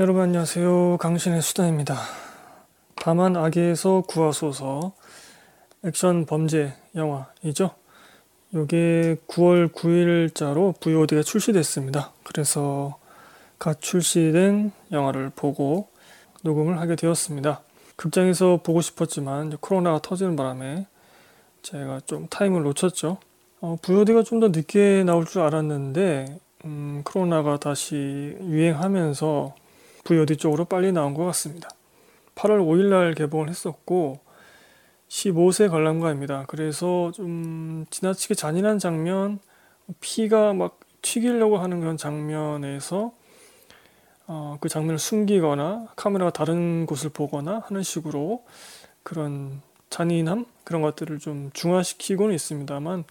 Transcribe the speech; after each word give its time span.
네, 0.00 0.04
여러분 0.04 0.22
안녕하세요. 0.22 0.96
강신의 0.96 1.42
수다입니다. 1.42 1.94
다만 2.94 3.36
악에서 3.36 4.02
구하소서 4.08 4.94
액션 5.84 6.24
범죄 6.24 6.72
영화이죠. 6.94 7.72
이게 8.54 9.18
9월 9.28 9.70
9일자로 9.70 10.80
VOD가 10.80 11.22
출시됐습니다. 11.22 12.12
그래서 12.24 12.96
갓 13.58 13.82
출시된 13.82 14.72
영화를 14.90 15.32
보고 15.36 15.88
녹음을 16.44 16.80
하게 16.80 16.96
되었습니다. 16.96 17.60
극장에서 17.96 18.60
보고 18.62 18.80
싶었지만 18.80 19.58
코로나가 19.58 19.98
터지는 20.00 20.34
바람에 20.34 20.86
제가 21.60 22.00
좀 22.06 22.26
타임을 22.26 22.62
놓쳤죠. 22.62 23.18
어, 23.60 23.76
VOD가 23.82 24.22
좀 24.22 24.40
더 24.40 24.48
늦게 24.48 25.04
나올 25.04 25.26
줄 25.26 25.42
알았는데 25.42 26.38
음, 26.64 27.02
코로나가 27.04 27.58
다시 27.58 27.94
유행하면서 28.40 29.59
VOD 30.04 30.36
쪽으로 30.36 30.64
빨리 30.64 30.92
나온 30.92 31.14
것 31.14 31.24
같습니다. 31.26 31.68
8월 32.34 32.60
5일날 32.60 33.16
개봉을 33.16 33.48
했었고 33.48 34.20
15세 35.08 35.68
관람가입니다. 35.70 36.44
그래서 36.46 37.10
좀 37.12 37.84
지나치게 37.90 38.34
잔인한 38.34 38.78
장면, 38.78 39.40
피가 40.00 40.52
막 40.54 40.78
튀기려고 41.02 41.58
하는 41.58 41.80
그런 41.80 41.96
장면에서 41.96 43.12
어, 44.26 44.58
그 44.60 44.68
장면을 44.68 44.98
숨기거나 44.98 45.88
카메라가 45.96 46.30
다른 46.30 46.86
곳을 46.86 47.10
보거나 47.10 47.62
하는 47.66 47.82
식으로 47.82 48.44
그런 49.02 49.60
잔인함 49.90 50.46
그런 50.62 50.82
것들을 50.82 51.18
좀 51.18 51.50
중화시키고는 51.52 52.32
있습니다만 52.36 53.04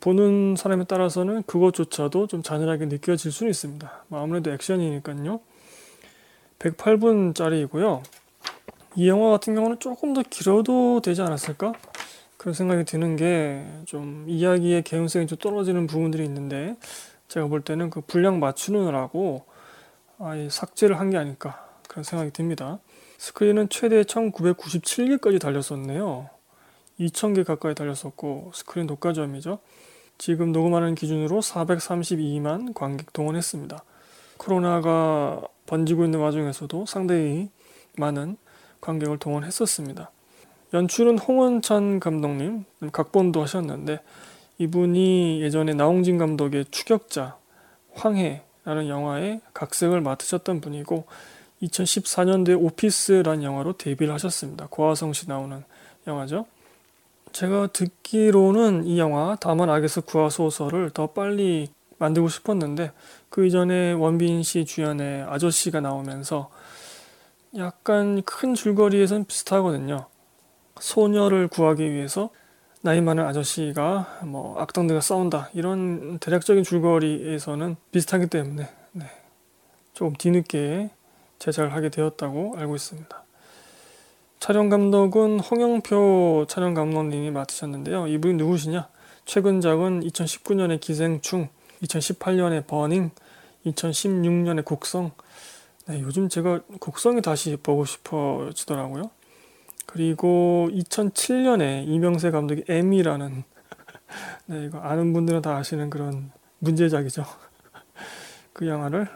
보는 0.00 0.56
사람에 0.56 0.84
따라서는 0.84 1.42
그것조차도 1.42 2.28
좀 2.28 2.42
잔인하게 2.42 2.86
느껴질 2.86 3.30
수는 3.30 3.50
있습니다. 3.50 4.04
뭐 4.08 4.22
아무래도 4.22 4.50
액션이니까요. 4.52 5.40
108분짜리이고요. 6.62 8.02
이 8.96 9.08
영화 9.08 9.30
같은 9.30 9.54
경우는 9.54 9.78
조금 9.80 10.12
더 10.14 10.22
길어도 10.22 11.00
되지 11.00 11.22
않았을까? 11.22 11.72
그런 12.36 12.54
생각이 12.54 12.84
드는 12.84 13.16
게 13.16 13.64
좀 13.86 14.24
이야기의 14.28 14.82
개연성이 14.82 15.26
좀 15.26 15.36
떨어지는 15.38 15.86
부분들이 15.86 16.24
있는데 16.24 16.76
제가 17.28 17.46
볼 17.46 17.60
때는 17.62 17.90
그 17.90 18.00
분량 18.00 18.40
맞추느라고 18.40 19.44
아예 20.18 20.48
삭제를 20.48 20.98
한 20.98 21.10
게 21.10 21.16
아닐까 21.18 21.66
그런 21.88 22.04
생각이 22.04 22.30
듭니다. 22.32 22.78
스크린은 23.18 23.68
최대 23.68 24.02
1997개까지 24.02 25.40
달렸었네요. 25.40 26.30
2000개 27.00 27.44
가까이 27.44 27.74
달렸었고 27.74 28.52
스크린 28.54 28.86
독과점이죠. 28.86 29.58
지금 30.18 30.52
녹음하는 30.52 30.94
기준으로 30.94 31.40
432만 31.40 32.74
관객 32.74 33.12
동원했습니다. 33.12 33.82
코로나가 34.38 35.42
번지고 35.66 36.04
있는 36.04 36.20
와중에서도 36.20 36.86
상당히 36.86 37.50
많은 37.96 38.36
관객을 38.80 39.18
동원했었습니다. 39.18 40.10
연출은 40.74 41.18
홍원찬 41.18 42.00
감독님, 42.00 42.64
각본도 42.92 43.42
하셨는데 43.42 44.00
이분이 44.58 45.42
예전에 45.42 45.74
나홍진 45.74 46.18
감독의 46.18 46.66
추격자, 46.70 47.36
황해라는 47.94 48.88
영화의 48.88 49.40
각색을 49.52 50.00
맡으셨던 50.00 50.60
분이고 50.60 51.04
2014년도에 51.62 52.60
오피스라는 52.60 53.42
영화로 53.42 53.76
데뷔를 53.76 54.14
하셨습니다. 54.14 54.66
고화성 54.70 55.12
씨 55.12 55.28
나오는 55.28 55.62
영화죠. 56.06 56.46
제가 57.32 57.68
듣기로는 57.68 58.86
이 58.86 58.98
영화 58.98 59.36
다만 59.40 59.70
악에서 59.70 60.02
구하소서를 60.02 60.90
더 60.90 61.08
빨리 61.08 61.68
만들고 61.98 62.28
싶었는데 62.28 62.92
그 63.32 63.46
이전에 63.46 63.92
원빈 63.92 64.42
씨 64.42 64.66
주연의 64.66 65.22
아저씨가 65.22 65.80
나오면서 65.80 66.50
약간 67.56 68.20
큰 68.26 68.54
줄거리에선 68.54 69.24
비슷하거든요. 69.24 70.04
소녀를 70.78 71.48
구하기 71.48 71.90
위해서 71.90 72.28
나이 72.82 73.00
많은 73.00 73.24
아저씨가 73.24 74.18
뭐 74.24 74.60
악당들과 74.60 75.00
싸운다 75.00 75.48
이런 75.54 76.18
대략적인 76.18 76.62
줄거리에서는 76.62 77.76
비슷하기 77.90 78.26
때문에 78.26 78.68
네. 78.92 79.06
조금 79.94 80.12
뒤늦게 80.12 80.90
제작을 81.38 81.72
하게 81.72 81.88
되었다고 81.88 82.56
알고 82.58 82.76
있습니다. 82.76 83.24
촬영 84.40 84.68
감독은 84.68 85.40
홍영표 85.40 86.44
촬영 86.50 86.74
감독님이 86.74 87.30
맡으셨는데요. 87.30 88.08
이분이 88.08 88.34
누구시냐? 88.34 88.88
최근작은 89.24 90.00
2019년의 90.00 90.80
기생충, 90.80 91.48
2018년의 91.82 92.66
버닝, 92.66 93.10
2016년의 93.66 94.64
곡성. 94.64 95.12
네, 95.86 96.00
요즘 96.00 96.28
제가 96.28 96.60
곡성이 96.80 97.22
다시 97.22 97.56
보고 97.56 97.84
싶어지더라고요. 97.84 99.10
그리고 99.86 100.68
2007년에 100.72 101.86
이명세 101.86 102.30
감독의 102.30 102.64
M이라는 102.68 103.44
네, 104.46 104.64
이거 104.64 104.78
아는 104.78 105.12
분들은 105.12 105.42
다 105.42 105.56
아시는 105.56 105.90
그런 105.90 106.30
문제작이죠. 106.60 107.24
그 108.52 108.66
영화를 108.68 109.08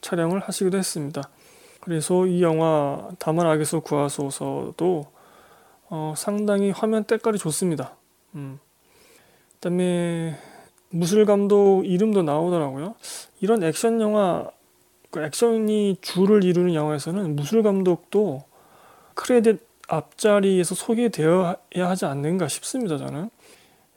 촬영을 0.00 0.40
하시기도 0.40 0.78
했습니다. 0.78 1.22
그래서 1.80 2.26
이 2.26 2.42
영화 2.42 3.10
다만 3.18 3.46
악에서 3.46 3.80
구하소서도 3.80 5.06
어, 5.90 6.14
상당히 6.16 6.70
화면 6.70 7.04
때깔이 7.04 7.38
좋습니다. 7.38 7.96
음. 8.34 8.58
그다음에 9.54 10.38
무술 10.90 11.26
감독 11.26 11.84
이름도 11.84 12.22
나오더라고요. 12.22 12.94
이런 13.40 13.62
액션 13.62 14.00
영화, 14.00 14.48
그 15.10 15.22
액션이 15.22 15.98
주를 16.00 16.44
이루는 16.44 16.74
영화에서는 16.74 17.36
무술 17.36 17.62
감독도 17.62 18.44
크레딧 19.14 19.60
앞자리에서 19.88 20.74
소개되어야 20.74 21.56
하지 21.74 22.04
않는가 22.04 22.48
싶습니다. 22.48 22.98
저는 22.98 23.30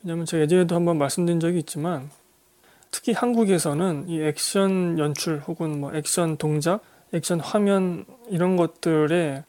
왜냐하면 0.03 0.25
제가 0.25 0.43
예전에도 0.43 0.75
한번 0.75 0.97
말씀드린 0.97 1.39
적이 1.39 1.59
있지만 1.59 2.09
특히 2.91 3.13
한국에서는 3.13 4.09
이 4.09 4.21
액션 4.21 4.99
연출 4.99 5.39
혹은 5.39 5.79
뭐 5.79 5.93
액션 5.93 6.37
동작, 6.37 6.81
액션 7.13 7.39
화면 7.39 8.05
이런 8.29 8.57
것들의 8.57 9.43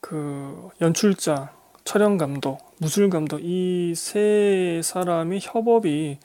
그 0.00 0.70
연출자, 0.80 1.52
촬영 1.84 2.16
감독, 2.16 2.58
무술 2.78 3.10
감독 3.10 3.40
이 3.42 3.92
세 3.94 4.80
사람의 4.82 5.40
협업이 5.42 6.18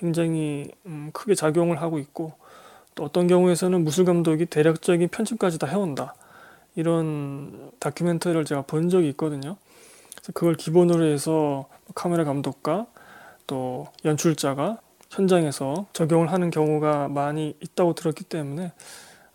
굉장히 0.00 0.70
음, 0.86 1.10
크게 1.12 1.34
작용을 1.34 1.80
하고 1.80 1.98
있고 1.98 2.32
또 2.94 3.04
어떤 3.04 3.26
경우에서는 3.26 3.84
무술 3.84 4.04
감독이 4.04 4.46
대략적인 4.46 5.08
편집까지 5.08 5.58
다 5.58 5.66
해온다 5.66 6.14
이런 6.74 7.70
다큐멘터리를 7.78 8.44
제가 8.44 8.62
본 8.62 8.88
적이 8.88 9.10
있거든요. 9.10 9.56
그래서 10.16 10.32
그걸 10.32 10.54
기본으로 10.54 11.04
해서 11.04 11.68
카메라 11.94 12.24
감독과 12.24 12.86
또 13.46 13.86
연출자가 14.04 14.78
현장에서 15.10 15.86
적용을 15.92 16.32
하는 16.32 16.50
경우가 16.50 17.08
많이 17.08 17.54
있다고 17.60 17.94
들었기 17.94 18.24
때문에 18.24 18.72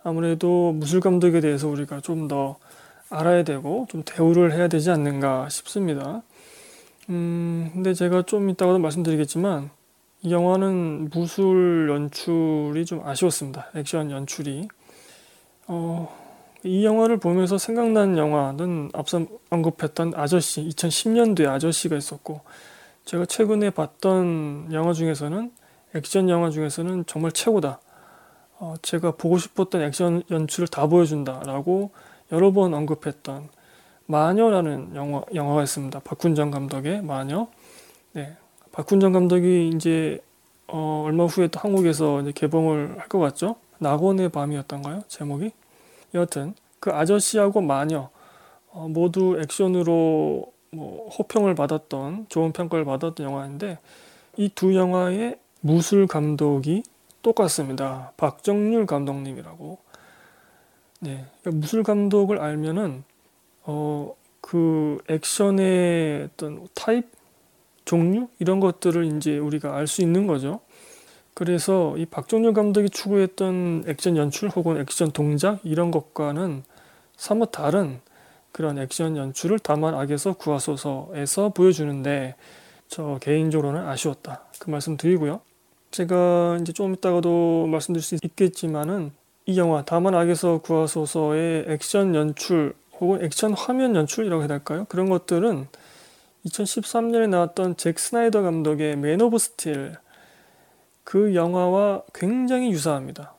아무래도 0.04 0.72
무술 0.72 1.00
감독에 1.00 1.40
대해서 1.40 1.68
우리가 1.68 2.02
좀 2.02 2.28
더 2.28 2.58
알아야 3.10 3.44
되고 3.44 3.86
좀 3.90 4.04
대우를 4.04 4.54
해야 4.54 4.68
되지 4.68 4.90
않는가 4.92 5.50
싶습니다. 5.50 6.24
음, 7.10 7.70
근데 7.74 7.94
제가 7.94 8.24
좀 8.24 8.50
이따가도 8.50 8.80
말씀드리겠지만 8.80 9.70
이 10.26 10.32
영화는 10.32 11.12
무술 11.12 11.88
연출이 11.88 12.84
좀 12.88 13.06
아쉬웠습니다. 13.06 13.68
액션 13.76 14.10
연출이. 14.10 14.68
어, 15.68 16.12
이 16.64 16.84
영화를 16.84 17.18
보면서 17.18 17.60
생각난 17.60 18.18
영화는 18.18 18.90
앞서 18.94 19.24
언급했던 19.52 20.14
아저씨, 20.16 20.68
2010년도에 20.68 21.48
아저씨가 21.48 21.96
있었고, 21.96 22.42
제가 23.06 23.28
최근에 23.28 23.70
봤던 23.70 24.70
영화 24.72 24.94
중에서는, 24.94 25.52
액션 25.94 26.28
영화 26.28 26.50
중에서는 26.50 27.06
정말 27.06 27.32
최고다. 27.32 27.80
어, 28.58 28.74
제가 28.82 29.12
보고 29.12 29.38
싶었던 29.38 29.84
액션 29.84 30.24
연출을 30.32 30.68
다 30.70 30.88
보여준다 30.88 31.44
라고 31.46 31.92
여러 32.32 32.52
번 32.52 32.74
언급했던 32.74 33.48
마녀라는 34.08 34.96
영화, 34.96 35.22
영화가 35.36 35.62
있습니다. 35.62 36.00
박훈정 36.00 36.50
감독의 36.50 37.04
마녀. 37.04 37.48
네, 38.14 38.36
박훈정 38.76 39.14
감독이 39.14 39.70
이제 39.74 40.20
어, 40.68 41.04
얼마 41.06 41.26
후에 41.26 41.48
또 41.48 41.60
한국에서 41.60 42.22
이제 42.22 42.32
개봉을 42.32 43.00
할 43.00 43.08
것 43.08 43.20
같죠? 43.20 43.56
낙원의 43.80 44.30
밤이었던가요? 44.30 45.04
제목이? 45.08 45.52
여하튼 46.14 46.56
그 46.80 46.92
아저씨하고 46.92 47.62
마녀 47.62 48.10
어, 48.72 48.88
모두 48.90 49.40
액션으로 49.42 50.52
뭐 50.72 51.10
호평을 51.10 51.56
받았던 51.56 52.28
좋은 52.30 52.52
평가를 52.52 52.86
받았던 52.86 53.26
영화인데 53.26 53.80
이 54.38 54.50
두 54.56 54.76
영화의 54.76 55.38
무술 55.62 56.08
감독이 56.08 56.84
똑같습니다. 57.22 58.12
박정률 58.18 58.86
감독님이라고. 58.86 59.78
네, 61.02 61.26
그러니까 61.42 61.60
무술 61.62 61.84
감독을 61.84 62.40
알면은 62.40 63.04
어, 63.64 64.16
그 64.42 65.00
액션의 65.10 66.30
어떤 66.34 66.68
타입 66.74 67.08
종류 67.86 68.28
이런 68.40 68.60
것들을 68.60 69.16
이제 69.18 69.38
우리가 69.38 69.76
알 69.76 69.88
수 69.88 70.02
있는 70.02 70.28
거죠. 70.28 70.60
그래서 71.34 71.96
이 71.98 72.06
박종률 72.06 72.54
감독이 72.54 72.90
추구했던 72.90 73.86
액션 73.88 74.18
연출 74.18 74.50
혹은 74.50 74.78
액션 74.80 75.12
동작 75.12 75.60
이런 75.64 75.92
것과는 75.92 76.64
사뭇 77.18 77.52
다른 77.52 78.00
그런 78.52 78.80
액션 78.80 79.18
연출을 79.18 79.60
다만 79.60 79.94
악에서 79.96 80.34
구하소서에서 80.34 81.50
보여주는데 81.50 82.36
저 82.88 83.20
개인적으로는 83.22 83.86
아쉬웠다 83.88 84.46
그 84.60 84.70
말씀 84.70 84.96
드리고요. 84.96 85.42
제가 85.92 86.58
이제 86.62 86.72
좀 86.72 86.94
이따가도 86.94 87.68
말씀드릴 87.68 88.02
수 88.02 88.18
있겠지만은 88.24 89.12
이 89.46 89.58
영화 89.58 89.84
다만 89.86 90.16
악에서 90.16 90.60
구하소서의 90.60 91.66
액션 91.68 92.16
연출 92.16 92.74
혹은 93.00 93.24
액션 93.24 93.54
화면 93.54 93.96
연출이라고 93.96 94.42
해야 94.42 94.48
될까요? 94.48 94.86
그런 94.88 95.10
것들은 95.10 95.68
2013년에 96.46 97.30
나왔던 97.30 97.78
잭 97.78 97.98
스나이더 98.00 98.42
감독의 98.42 98.98
맨 98.98 99.22
오브 99.22 99.38
스틸 99.38 99.96
그 101.04 101.36
영화와 101.36 102.04
굉장히 102.14 102.72
유사합니다. 102.72 103.34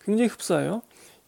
굉장히 0.00 0.28
흡사해요. 0.28 0.82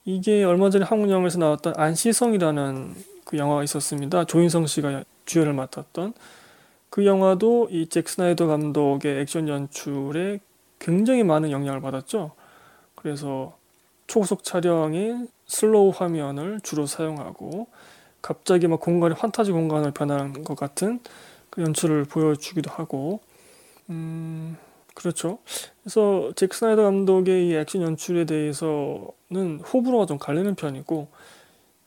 이게 0.04 0.44
얼마 0.44 0.70
전에 0.70 0.84
한국 0.84 1.10
영화에서 1.10 1.38
나왔던 1.38 1.74
안시성이라는 1.76 2.94
그 3.24 3.38
영화가 3.38 3.64
있었습니다. 3.64 4.24
조인성 4.24 4.66
씨가 4.66 5.04
주연을 5.24 5.52
맡았던 5.54 6.14
그 6.90 7.06
영화도 7.06 7.68
이 7.70 7.86
잭 7.88 8.08
스나이더 8.08 8.46
감독의 8.46 9.20
액션 9.20 9.48
연출에 9.48 10.40
굉장히 10.78 11.24
많은 11.24 11.50
영향을 11.50 11.80
받았죠. 11.80 12.32
그래서 12.94 13.56
초고속 14.06 14.44
촬영에 14.44 15.26
슬로우 15.46 15.92
화면을 15.94 16.60
주로 16.62 16.86
사용하고 16.86 17.66
갑자기 18.24 18.66
막 18.68 18.80
공간이 18.80 19.14
환타지 19.14 19.52
공간을 19.52 19.90
변하는 19.90 20.44
것 20.44 20.56
같은 20.56 20.98
그 21.50 21.60
연출을 21.60 22.04
보여주기도 22.04 22.70
하고 22.70 23.20
음 23.90 24.56
그렇죠. 24.94 25.40
그래서 25.82 26.32
잭 26.34 26.54
스나이더 26.54 26.84
감독의 26.84 27.48
이 27.48 27.54
액션 27.54 27.82
연출에 27.82 28.24
대해서는 28.24 29.60
호불호가 29.60 30.06
좀 30.06 30.16
갈리는 30.16 30.54
편이고 30.54 31.08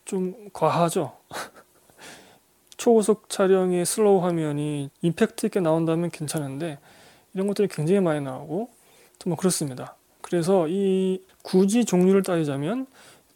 좀 0.04 0.48
과하죠. 0.52 1.16
초고속 2.76 3.28
촬영의 3.28 3.84
슬로우 3.84 4.22
화면이 4.22 4.90
임팩트 5.02 5.46
있게 5.46 5.58
나온다면 5.58 6.10
괜찮은데 6.10 6.78
이런 7.34 7.48
것들이 7.48 7.66
굉장히 7.66 7.98
많이 7.98 8.20
나오고 8.20 8.70
좀뭐 9.18 9.36
그렇습니다. 9.36 9.96
그래서 10.20 10.68
이 10.68 11.20
굳이 11.42 11.84
종류를 11.84 12.22
따지자면 12.22 12.86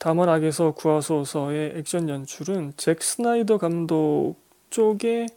다만 0.04 0.28
악에서 0.28 0.72
구하소서의 0.72 1.74
액션 1.76 2.08
연출은 2.08 2.72
잭 2.76 3.00
스나이더 3.00 3.58
감독 3.58 4.34
쪽의 4.70 5.28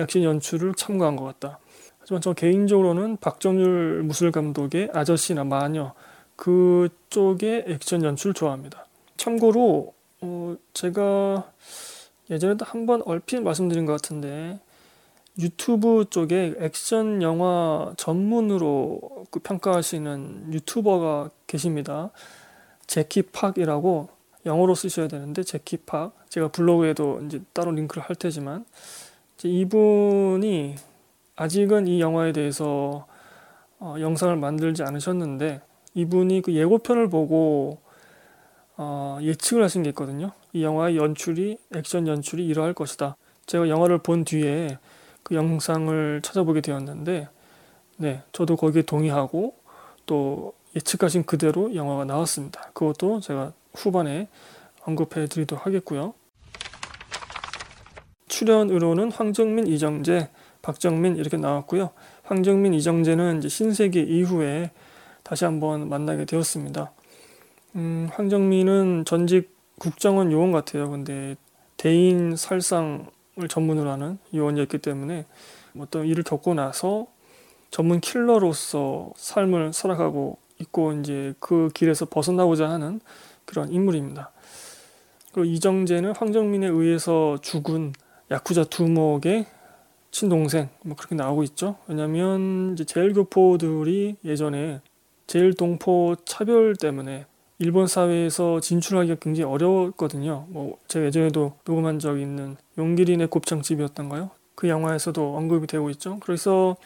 액션 0.00 0.24
연출을 0.24 0.74
참고한 0.74 1.14
것 1.14 1.22
같다. 1.22 1.60
하지만 2.00 2.20
저 2.20 2.32
개인적으로는 2.32 3.18
박정률 3.18 4.02
무술 4.02 4.32
감독의 4.32 4.90
아저씨나 4.92 5.44
마녀 5.44 5.94
그쪽의 6.34 7.66
액션 7.68 8.02
연출 8.02 8.34
좋아합니다. 8.34 8.86
참고로 9.16 9.94
어 10.20 10.56
제가 10.74 11.52
예전에도 12.28 12.64
한번 12.64 13.02
얼핏 13.06 13.38
말씀드린 13.38 13.86
것 13.86 13.92
같은데 13.92 14.58
유튜브 15.38 16.06
쪽에 16.10 16.54
액션 16.58 17.22
영화 17.22 17.94
전문으로 17.96 19.26
그 19.30 19.38
평가하시는 19.38 20.54
유튜버가 20.54 21.30
계십니다. 21.46 22.10
제키 22.92 23.22
팍이라고 23.22 24.10
영어로 24.44 24.74
쓰셔야 24.74 25.08
되는데 25.08 25.42
제키 25.42 25.78
팍 25.78 26.12
제가 26.28 26.48
블로그에도 26.48 27.22
이제 27.22 27.40
따로 27.54 27.70
링크를 27.70 28.02
할 28.02 28.16
테지만 28.16 28.66
이분이 29.42 30.74
아직은 31.34 31.86
이 31.86 32.02
영화에 32.02 32.32
대해서 32.32 33.06
어, 33.78 33.96
영상을 33.98 34.36
만들지 34.36 34.82
않으셨는데 34.82 35.62
이분이 35.94 36.42
그 36.42 36.52
예고편을 36.52 37.08
보고 37.08 37.78
어, 38.76 39.18
예측을 39.22 39.64
하신 39.64 39.84
게 39.84 39.88
있거든요. 39.90 40.32
이 40.52 40.62
영화의 40.62 40.98
연출이 40.98 41.56
액션 41.74 42.06
연출이 42.06 42.46
이러할 42.46 42.74
것이다. 42.74 43.16
제가 43.46 43.70
영화를 43.70 43.98
본 43.98 44.24
뒤에 44.24 44.76
그 45.22 45.34
영상을 45.34 46.20
찾아보게 46.22 46.60
되었는데 46.60 47.28
네, 47.96 48.22
저도 48.32 48.56
거기에 48.56 48.82
동의하고 48.82 49.54
또 50.04 50.52
예측하신 50.76 51.24
그대로 51.24 51.74
영화가 51.74 52.04
나왔습니다. 52.04 52.70
그것도 52.72 53.20
제가 53.20 53.52
후반에 53.74 54.28
언급해 54.84 55.26
드리도록 55.26 55.66
하겠고요. 55.66 56.14
출연으로는 58.28 59.12
황정민, 59.12 59.66
이정재, 59.66 60.30
박정민 60.62 61.16
이렇게 61.16 61.36
나왔고요. 61.36 61.90
황정민, 62.24 62.72
이정재는 62.74 63.38
이제 63.38 63.48
신세계 63.48 64.00
이후에 64.00 64.70
다시 65.22 65.44
한번 65.44 65.88
만나게 65.88 66.24
되었습니다. 66.24 66.92
음, 67.76 68.08
황정민은 68.12 69.04
전직 69.04 69.54
국정원 69.78 70.32
요원 70.32 70.52
같아요. 70.52 70.90
근데 70.90 71.36
대인 71.76 72.36
살상을 72.36 73.04
전문으로 73.48 73.90
하는 73.90 74.18
요원이었기 74.34 74.78
때문에 74.78 75.26
어떤 75.78 76.06
일을 76.06 76.22
겪고 76.22 76.54
나서 76.54 77.06
전문 77.70 78.00
킬러로서 78.00 79.12
삶을 79.16 79.72
살아가고 79.72 80.38
있고 80.62 80.92
이제 80.94 81.34
그 81.40 81.68
길에서 81.74 82.06
벗어나고자 82.06 82.68
하는 82.68 83.00
그런 83.44 83.70
인물입니다. 83.70 84.30
그리고 85.32 85.44
이정재는 85.44 86.14
황정민에 86.16 86.66
의해서 86.66 87.38
죽은 87.40 87.92
야쿠자 88.30 88.64
두목의 88.64 89.46
친동생 90.10 90.68
뭐 90.84 90.96
그렇게 90.96 91.14
나오고 91.14 91.42
있죠. 91.44 91.76
왜냐하면 91.88 92.74
이제 92.74 92.84
제일교포들이 92.84 94.16
예전에 94.24 94.80
제일동포 95.26 96.16
차별 96.24 96.76
때문에 96.76 97.26
일본 97.58 97.86
사회에서 97.86 98.60
진출하기가 98.60 99.16
굉장히 99.20 99.50
어려웠거든요. 99.50 100.46
뭐 100.48 100.78
제가 100.88 101.06
예전에도 101.06 101.54
녹음한 101.64 101.98
적 101.98 102.18
있는 102.18 102.56
용기린의 102.76 103.28
곱창집이었던가요? 103.28 104.30
그 104.54 104.68
영화에서도 104.68 105.36
언급이 105.36 105.66
되고 105.66 105.88
있죠. 105.90 106.18
그래서 106.20 106.76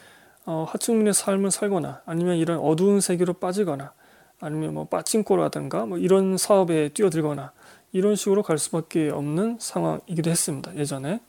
어, 0.47 0.65
하층민의 0.69 1.13
삶을 1.13 1.51
살거나 1.51 2.01
아니면 2.05 2.37
이런 2.37 2.59
어두운 2.59 3.01
세계로 3.01 3.33
빠지거나 3.33 3.91
아니면 4.39 4.73
뭐 4.73 4.85
빠친코라든가 4.85 5.85
뭐 5.85 5.97
이런 5.97 6.37
사업에 6.37 6.87
뛰어들거나 6.89 7.51
이런 7.91 8.15
식으로 8.15 8.43
갈 8.43 8.57
수밖에 8.57 9.09
없는 9.09 9.57
상황이기도 9.59 10.29
했습니다. 10.29 10.73
예전에 10.77 11.19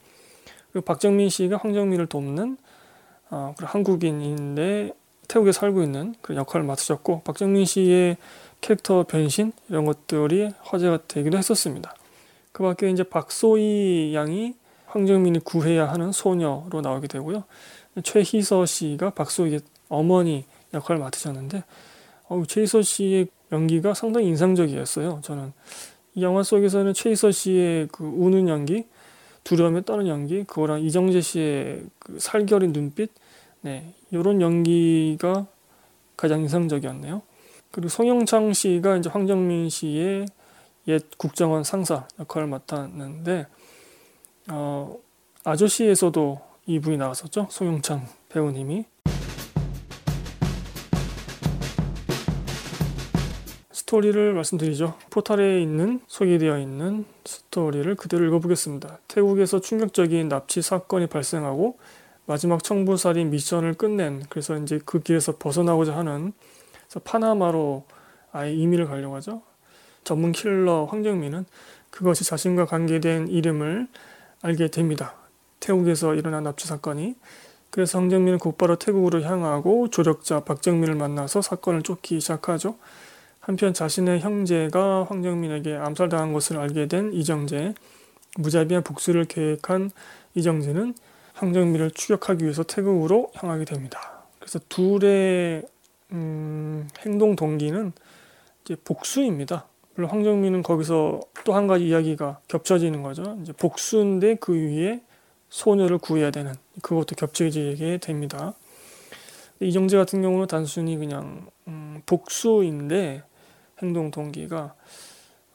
그리고 0.71 0.85
박정민 0.85 1.31
씨가 1.31 1.57
황정민을 1.57 2.07
돕는 2.07 2.59
어, 3.31 3.55
한국인인데 3.59 4.93
태국에 5.27 5.51
살고 5.51 5.83
있는 5.83 6.15
그 6.23 6.37
역할을 6.37 6.65
맡으셨고 6.65 7.23
박정민 7.25 7.65
씨의 7.65 8.19
캐릭터 8.61 9.03
변신 9.03 9.53
이런 9.69 9.85
것들이 9.85 10.51
화제가 10.63 11.01
되기도 11.09 11.37
했었습니다. 11.39 11.93
그 12.53 12.63
밖에 12.63 12.89
이제 12.89 13.03
박소희 13.03 14.13
양이 14.15 14.55
황정민이 14.87 15.41
구해야 15.41 15.89
하는 15.89 16.13
소녀로 16.13 16.81
나오게 16.83 17.09
되고요. 17.09 17.45
최희서 18.03 18.67
씨가 18.67 19.11
박소희의 19.11 19.61
어머니 19.89 20.45
역할을 20.75 21.01
맡으셨는데 21.01 21.65
어, 22.29 22.43
최희서 22.47 22.83
씨의 22.83 23.29
연기가 23.53 23.95
상당히 23.95 24.27
인상적이었어요. 24.29 25.21
저는 25.23 25.53
이 26.15 26.23
영화 26.23 26.43
속에서는 26.43 26.93
최희서 26.95 27.31
씨의 27.31 27.89
그 27.91 28.05
우는 28.05 28.49
연기, 28.49 28.87
두려움에 29.45 29.83
떠는 29.83 30.07
연기, 30.09 30.45
그거랑 30.45 30.83
이정재 30.83 31.21
씨의 31.21 31.85
그 31.99 32.19
살결인 32.19 32.73
눈빛, 32.73 33.11
네, 33.63 33.95
이런 34.11 34.41
연기가 34.41 35.47
가장 36.17 36.41
인상적이었네요. 36.41 37.23
그리고 37.71 37.89
송영창 37.89 38.53
씨가 38.53 38.97
이제 38.97 39.09
황정민 39.09 39.69
씨의 39.69 40.27
옛 40.89 41.03
국정원 41.17 41.65
상사 41.65 42.09
역할을 42.19 42.49
맡았는데 42.49 43.47
어, 44.51 44.97
아저씨에서도 45.45 46.41
이분이 46.69 46.99
나왔었죠. 46.99 47.47
송영창 47.51 48.07
배우님이 48.29 48.85
스토리를 53.73 54.35
말씀드리죠. 54.35 54.99
포탈에 55.09 55.63
있는 55.63 56.03
소개되어 56.07 56.59
있는 56.59 57.07
스토리를 57.25 57.95
그대로 57.95 58.27
읽어보겠습니다. 58.27 58.99
태국에서 59.09 59.61
충격적인 59.63 60.29
납치 60.29 60.61
사건이 60.61 61.07
발생하고 61.07 61.79
마지막 62.27 62.63
청부살인 62.63 63.31
미션을 63.31 63.73
끝낸 63.73 64.23
그래서 64.29 64.55
이제 64.59 64.79
그 64.85 65.01
길에서 65.01 65.37
벗어나고자 65.39 65.97
하는 65.97 66.35
파나마로 67.03 67.87
아예 68.31 68.53
이민을 68.53 68.85
가려고 68.89 69.17
하죠. 69.17 69.41
전문 70.05 70.33
킬러 70.33 70.85
황정민은 70.85 71.47
그것이 71.89 72.25
자신과 72.25 72.67
관계된 72.67 73.29
이름을 73.29 73.89
알게 74.43 74.69
됩니다. 74.69 75.15
태국에서 75.61 76.15
일어난 76.15 76.45
납치 76.45 76.67
사건이. 76.67 77.15
그래서 77.71 77.99
황정민은 77.99 78.39
곧바로 78.39 78.77
태국으로 78.77 79.23
향하고 79.23 79.91
조력자 79.91 80.41
박정민을 80.45 80.95
만나서 80.95 81.43
사건을 81.43 81.83
쫓기 81.83 82.21
시작하죠. 82.21 82.77
한편 83.41 83.73
자신의 83.75 84.21
형제가 84.21 85.05
황정민에게 85.05 85.75
암살당한 85.75 86.33
것을 86.33 86.59
알게 86.59 86.87
된 86.87 87.13
이정재, 87.13 87.75
무자비한 88.37 88.83
복수를 88.83 89.25
계획한 89.25 89.91
이정재는 90.35 90.95
황정민을 91.35 91.91
추격하기 91.93 92.45
위해서 92.45 92.63
태국으로 92.63 93.31
향하게 93.35 93.65
됩니다. 93.65 94.23
그래서 94.39 94.59
둘의 94.69 95.63
음, 96.13 96.89
행동 97.01 97.37
동기는 97.37 97.93
이제 98.65 98.77
복수입니다. 98.85 99.67
물론 99.95 100.11
황정민은 100.11 100.63
거기서 100.63 101.21
또 101.45 101.55
한 101.55 101.67
가지 101.67 101.89
이야기가 101.89 102.41
겹쳐지는 102.49 103.03
거죠. 103.03 103.39
이제 103.43 103.53
복수인데 103.53 104.37
그 104.37 104.53
위에 104.55 105.01
소녀를 105.51 105.99
구해야 105.99 106.31
되는 106.31 106.55
그것도 106.83 107.17
겹쳐지게 107.17 107.99
됩니다. 107.99 108.55
이정재 109.61 109.97
같은 109.97 110.23
경우는 110.23 110.47
단순히 110.47 110.97
그냥 110.97 111.47
음, 111.67 112.03
복수인데 112.07 113.23
행동 113.83 114.11
동기가 114.11 114.75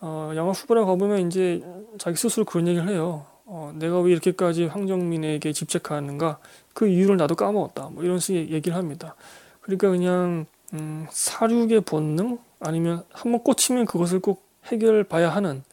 어, 0.02 0.32
영화 0.36 0.52
후반에 0.52 0.82
가보면 0.82 1.28
이제 1.28 1.64
자기 1.98 2.18
스스로 2.18 2.46
그런 2.46 2.68
얘기를 2.68 2.90
해요. 2.90 3.26
어, 3.46 3.74
내가 3.76 4.00
왜 4.02 4.12
이렇게까지 4.12 4.66
황정민에게 4.66 5.54
집착하는가 5.54 6.40
그 6.74 6.88
이유를 6.88 7.18
나도 7.18 7.36
까먹었다. 7.36 7.90
뭐 7.90 8.04
이런 8.04 8.20
식의 8.20 8.52
얘기를 8.52 8.78
합니다. 8.78 9.16
그러니까 9.62 9.90
그냥 9.90 10.46
음, 10.74 11.08
사륙의 11.10 11.82
본능 11.82 12.40
아니면 12.60 13.04
한번 13.12 13.44
꽂히면 13.44 13.86
그것을 13.86 14.20
꼭 14.20 14.44
해결 14.66 15.04
봐야 15.04 15.30
하는 15.30 15.64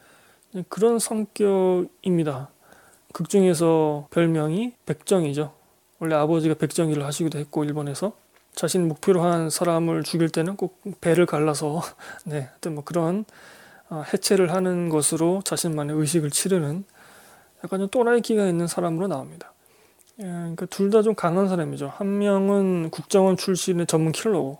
그런 0.68 0.98
성격입니다. 0.98 2.50
극 3.12 3.28
중에서 3.28 4.06
별명이 4.10 4.74
백정이죠. 4.86 5.52
원래 5.98 6.14
아버지가 6.14 6.54
백정 6.54 6.90
일을 6.90 7.04
하시기도 7.04 7.38
했고 7.38 7.64
일본에서 7.64 8.12
자신 8.54 8.88
목표로 8.88 9.22
한 9.22 9.50
사람을 9.50 10.02
죽일 10.02 10.28
때는 10.28 10.56
꼭 10.56 10.80
배를 11.00 11.26
갈라서 11.26 11.82
네, 12.24 12.48
하여튼 12.50 12.74
뭐 12.74 12.84
그런 12.84 13.24
어, 13.90 14.02
해체를 14.12 14.52
하는 14.52 14.88
것으로 14.88 15.42
자신만의 15.44 15.96
의식을 15.96 16.30
치르는 16.30 16.84
약간 17.64 17.80
좀 17.80 17.88
또라이 17.88 18.20
기가 18.20 18.46
있는 18.46 18.66
사람으로 18.66 19.08
나옵니다. 19.08 19.52
예, 20.20 20.24
그러니까 20.24 20.66
둘 20.66 20.90
다 20.90 21.02
좀 21.02 21.14
강한 21.14 21.48
사람이죠. 21.48 21.92
한 21.96 22.18
명은 22.18 22.90
국정원 22.90 23.36
출신의 23.36 23.86
전문 23.86 24.12
킬러고 24.12 24.58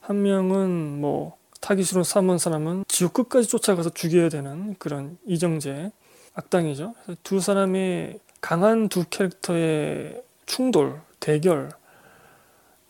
한 0.00 0.22
명은 0.22 1.00
뭐 1.00 1.36
타깃으로 1.60 2.04
삼은 2.04 2.38
사람은 2.38 2.84
지옥 2.88 3.12
끝까지 3.14 3.48
쫓아가서 3.48 3.90
죽여야 3.90 4.28
되는 4.28 4.74
그런 4.78 5.18
이정재 5.26 5.92
악당이죠. 6.34 6.94
두 7.22 7.40
사람의 7.40 8.20
강한 8.40 8.88
두 8.88 9.04
캐릭터의 9.08 10.22
충돌, 10.46 11.00
대결 11.20 11.70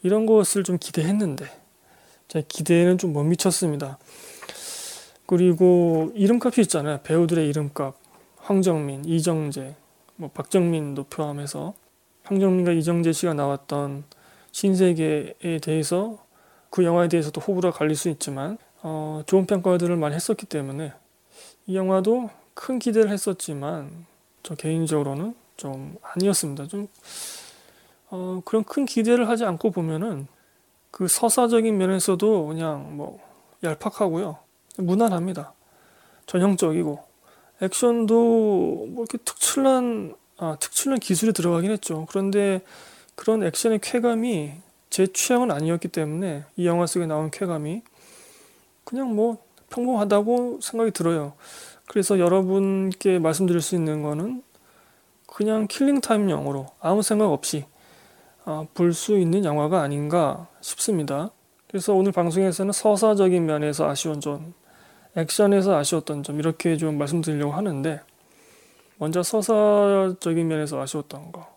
이런 0.02 0.26
것을 0.26 0.64
좀 0.64 0.78
기대했는데 0.78 1.46
제 2.28 2.44
기대는 2.46 2.98
좀 2.98 3.12
못 3.12 3.24
미쳤습니다. 3.24 3.98
그리고 5.26 6.10
이름값이 6.14 6.60
있잖아요. 6.62 7.00
배우들의 7.02 7.48
이름값. 7.48 7.94
황정민, 8.36 9.04
이정재, 9.04 9.76
뭐 10.16 10.30
박정민도 10.32 11.04
포함해서 11.04 11.74
황정민과 12.24 12.72
이정재 12.72 13.12
씨가 13.12 13.34
나왔던 13.34 14.04
신세계에 14.52 15.58
대해서 15.62 16.18
그 16.70 16.84
영화에 16.84 17.08
대해서도 17.08 17.40
호불호가 17.40 17.76
갈릴 17.78 17.96
수 17.96 18.08
있지만 18.08 18.58
어, 18.82 19.22
좋은 19.26 19.46
평가들을 19.46 19.94
많이 19.96 20.14
했었기 20.14 20.46
때문에 20.46 20.92
이 21.66 21.76
영화도 21.76 22.30
큰 22.60 22.78
기대를 22.78 23.10
했었지만 23.10 24.04
저 24.42 24.54
개인적으로는 24.54 25.34
좀 25.56 25.96
아니었습니다. 26.02 26.66
좀 26.66 26.88
어, 28.10 28.42
그런 28.44 28.64
큰 28.64 28.84
기대를 28.84 29.30
하지 29.30 29.46
않고 29.46 29.70
보면은 29.70 30.26
그 30.90 31.08
서사적인 31.08 31.78
면에서도 31.78 32.46
그냥 32.46 32.98
뭐 32.98 33.18
얄팍하고요. 33.64 34.36
무난합니다. 34.76 35.54
전형적이고 36.26 37.02
액션도 37.62 38.14
뭐 38.90 39.04
이렇게 39.04 39.16
특출난 39.24 40.14
아, 40.36 40.56
특출난 40.60 40.98
기술이 40.98 41.32
들어가긴 41.32 41.70
했죠. 41.70 42.06
그런데 42.10 42.60
그런 43.14 43.42
액션의 43.42 43.78
쾌감이 43.82 44.52
제 44.90 45.06
취향은 45.06 45.50
아니었기 45.50 45.88
때문에 45.88 46.44
이 46.56 46.66
영화 46.66 46.86
속에 46.86 47.06
나온 47.06 47.30
쾌감이 47.30 47.82
그냥 48.84 49.14
뭐 49.14 49.38
평범하다고 49.70 50.58
생각이 50.60 50.90
들어요. 50.90 51.32
그래서 51.90 52.20
여러분께 52.20 53.18
말씀드릴 53.18 53.60
수 53.60 53.74
있는 53.74 54.04
거는 54.04 54.44
그냥 55.26 55.66
킬링타임용으로 55.66 56.66
아무 56.78 57.02
생각 57.02 57.32
없이 57.32 57.64
아, 58.44 58.64
볼수 58.74 59.18
있는 59.18 59.44
영화가 59.44 59.82
아닌가 59.82 60.46
싶습니다. 60.60 61.30
그래서 61.66 61.92
오늘 61.92 62.12
방송에서는 62.12 62.70
서사적인 62.70 63.44
면에서 63.44 63.88
아쉬운 63.88 64.20
점, 64.20 64.54
액션에서 65.16 65.76
아쉬웠던 65.78 66.22
점 66.22 66.38
이렇게 66.38 66.76
좀 66.76 66.96
말씀드리려고 66.96 67.54
하는데 67.54 68.00
먼저 68.98 69.24
서사적인 69.24 70.46
면에서 70.46 70.80
아쉬웠던 70.80 71.32
거. 71.32 71.48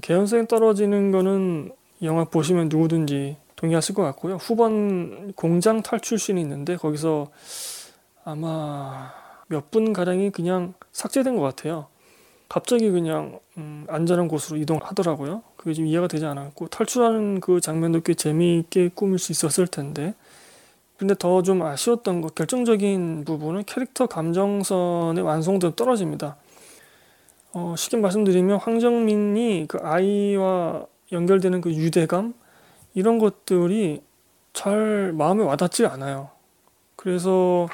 개연성이 0.00 0.46
떨어지는 0.46 1.10
거는 1.10 1.72
영화 2.04 2.22
보시면 2.22 2.68
누구든지 2.68 3.36
동의하실 3.60 3.94
것 3.94 4.02
같고요. 4.02 4.36
후반 4.36 5.32
공장 5.34 5.82
탈출씬이 5.82 6.40
있는데 6.40 6.76
거기서 6.76 7.28
아마 8.24 9.12
몇 9.48 9.70
분 9.70 9.92
가량이 9.92 10.30
그냥 10.30 10.74
삭제된 10.92 11.36
것 11.36 11.42
같아요. 11.42 11.86
갑자기 12.48 12.90
그냥 12.90 13.38
음, 13.58 13.84
안전한 13.88 14.28
곳으로 14.28 14.58
이동하더라고요. 14.58 15.42
그게 15.56 15.72
좀 15.74 15.86
이해가 15.86 16.08
되지 16.08 16.24
않았고 16.26 16.68
탈출하는 16.68 17.40
그 17.40 17.60
장면도 17.60 18.00
꽤 18.00 18.14
재미있게 18.14 18.90
꾸밀 18.94 19.18
수 19.18 19.32
있었을 19.32 19.66
텐데 19.66 20.14
근데 20.96 21.14
더 21.18 21.42
좀 21.42 21.62
아쉬웠던 21.62 22.20
것 22.20 22.34
결정적인 22.34 23.24
부분은 23.24 23.64
캐릭터 23.64 24.06
감정선의 24.06 25.22
완성도 25.24 25.74
떨어집니다. 25.74 26.36
어, 27.52 27.74
쉽게 27.76 27.96
말씀드리면 27.98 28.58
황정민이 28.58 29.66
그 29.68 29.78
아이와 29.82 30.86
연결되는 31.12 31.60
그 31.60 31.72
유대감 31.72 32.34
이런 32.94 33.18
것들이 33.18 34.02
잘 34.52 35.12
마음에 35.12 35.44
와닿지 35.44 35.86
않아요. 35.86 36.30
그래서 36.96 37.68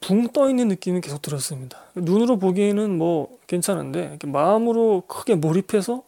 붕 0.00 0.28
떠 0.32 0.48
있는 0.48 0.68
느낌이 0.68 1.00
계속 1.00 1.20
들었습니다. 1.20 1.78
눈으로 1.96 2.38
보기에는 2.38 2.96
뭐 2.96 3.36
괜찮은데 3.46 4.18
마음으로 4.24 5.02
크게 5.08 5.34
몰입해서 5.34 6.04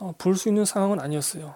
어, 0.00 0.14
볼수 0.18 0.48
있는 0.48 0.64
상황은 0.64 1.00
아니었어요. 1.00 1.54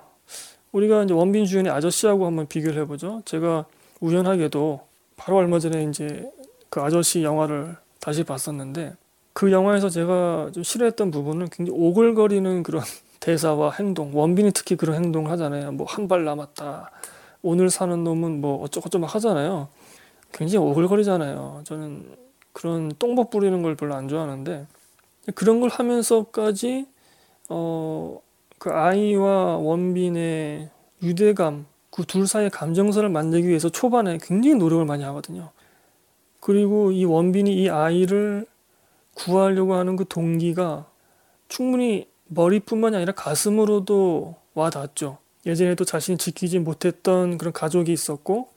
우리가 0.72 1.02
이제 1.04 1.14
원빈 1.14 1.46
주연의 1.46 1.72
아저씨하고 1.72 2.26
한번 2.26 2.46
비교를 2.46 2.82
해보죠. 2.82 3.22
제가 3.24 3.66
우연하게도 4.00 4.80
바로 5.16 5.36
얼마 5.38 5.58
전에 5.58 5.84
이제 5.84 6.30
그 6.70 6.80
아저씨 6.80 7.22
영화를 7.22 7.76
다시 8.00 8.24
봤었는데 8.24 8.94
그 9.32 9.52
영화에서 9.52 9.88
제가 9.88 10.50
좀 10.52 10.62
싫어했던 10.62 11.10
부분은 11.10 11.48
굉장히 11.50 11.78
오글거리는 11.78 12.62
그런 12.62 12.82
대사와 13.22 13.72
행동, 13.78 14.10
원빈이 14.14 14.50
특히 14.52 14.76
그런 14.76 14.96
행동을 14.96 15.30
하잖아요. 15.32 15.72
뭐 15.72 15.86
한 15.88 16.08
발 16.08 16.24
남았다. 16.24 16.90
오늘 17.42 17.70
사는 17.70 18.02
놈은 18.04 18.40
뭐 18.40 18.62
어쩌고저쩌고 18.64 19.02
막 19.02 19.14
하잖아요. 19.14 19.68
굉장히 20.32 20.66
오글거리잖아요. 20.66 21.62
저는 21.64 22.16
그런 22.52 22.92
똥법 22.98 23.30
부리는 23.30 23.62
걸 23.62 23.76
별로 23.76 23.94
안 23.94 24.08
좋아하는데 24.08 24.66
그런 25.36 25.60
걸 25.60 25.70
하면서까지 25.70 26.86
어 27.48 28.20
그 28.58 28.70
아이와 28.70 29.56
원빈의 29.56 30.70
유대감 31.02 31.66
그 31.90 32.04
둘 32.04 32.28
사이의 32.28 32.50
감정선을 32.50 33.08
만들기 33.08 33.48
위해서 33.48 33.68
초반에 33.68 34.18
굉장히 34.22 34.56
노력을 34.56 34.84
많이 34.84 35.02
하거든요. 35.04 35.50
그리고 36.40 36.92
이 36.92 37.04
원빈이 37.04 37.54
이 37.54 37.68
아이를 37.68 38.46
구하려고 39.14 39.74
하는 39.74 39.96
그 39.96 40.04
동기가 40.08 40.86
충분히 41.48 42.08
머리뿐만이 42.34 42.96
아니라 42.96 43.12
가슴으로도 43.12 44.36
와 44.54 44.70
닿았죠. 44.70 45.18
예전에도 45.46 45.84
자신이 45.84 46.18
지키지 46.18 46.58
못했던 46.60 47.38
그런 47.38 47.52
가족이 47.52 47.92
있었고, 47.92 48.48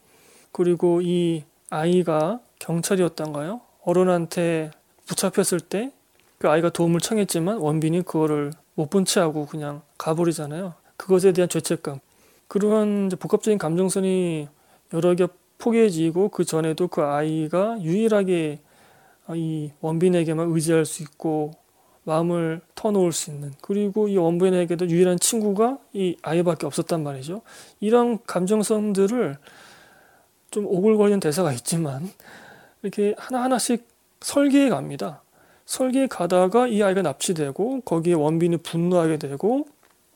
그리고 0.51 1.01
이 1.01 1.43
아이가 1.69 2.39
경찰이었던가요? 2.59 3.61
어른한테 3.83 4.71
붙잡혔을 5.07 5.59
때 5.59 5.91
그 6.37 6.49
아이가 6.49 6.69
도움을 6.69 6.99
청했지만 6.99 7.57
원빈이 7.57 8.03
그거를 8.03 8.51
못 8.75 8.89
본 8.89 9.05
채 9.05 9.19
하고 9.19 9.45
그냥 9.45 9.81
가버리잖아요. 9.97 10.73
그것에 10.97 11.31
대한 11.31 11.47
죄책감. 11.49 11.99
그러한 12.47 13.09
복합적인 13.19 13.57
감정선이 13.57 14.47
여러 14.93 15.15
개 15.15 15.27
포개지고 15.57 16.29
그 16.29 16.43
전에도 16.43 16.87
그 16.87 17.01
아이가 17.01 17.81
유일하게 17.81 18.59
이 19.33 19.71
원빈에게만 19.81 20.51
의지할 20.51 20.85
수 20.85 21.01
있고 21.03 21.51
마음을 22.05 22.61
터놓을 22.75 23.11
수 23.11 23.31
있는 23.31 23.51
그리고 23.61 24.07
이 24.07 24.15
원빈에게도 24.15 24.89
유일한 24.89 25.19
친구가 25.19 25.79
이 25.93 26.15
아이밖에 26.21 26.65
없었단 26.65 27.03
말이죠. 27.03 27.41
이런 27.79 28.19
감정선들을 28.25 29.37
좀 30.51 30.65
오글거리는 30.67 31.19
대사가 31.19 31.51
있지만 31.51 32.09
이렇게 32.81 33.15
하나하나씩 33.17 33.87
설계해 34.21 34.69
갑니다. 34.69 35.21
설계해 35.65 36.07
가다가 36.07 36.67
이 36.67 36.81
아이가 36.83 37.01
납치되고 37.01 37.81
거기에 37.81 38.13
원빈이 38.13 38.57
분노하게 38.57 39.17
되고 39.17 39.67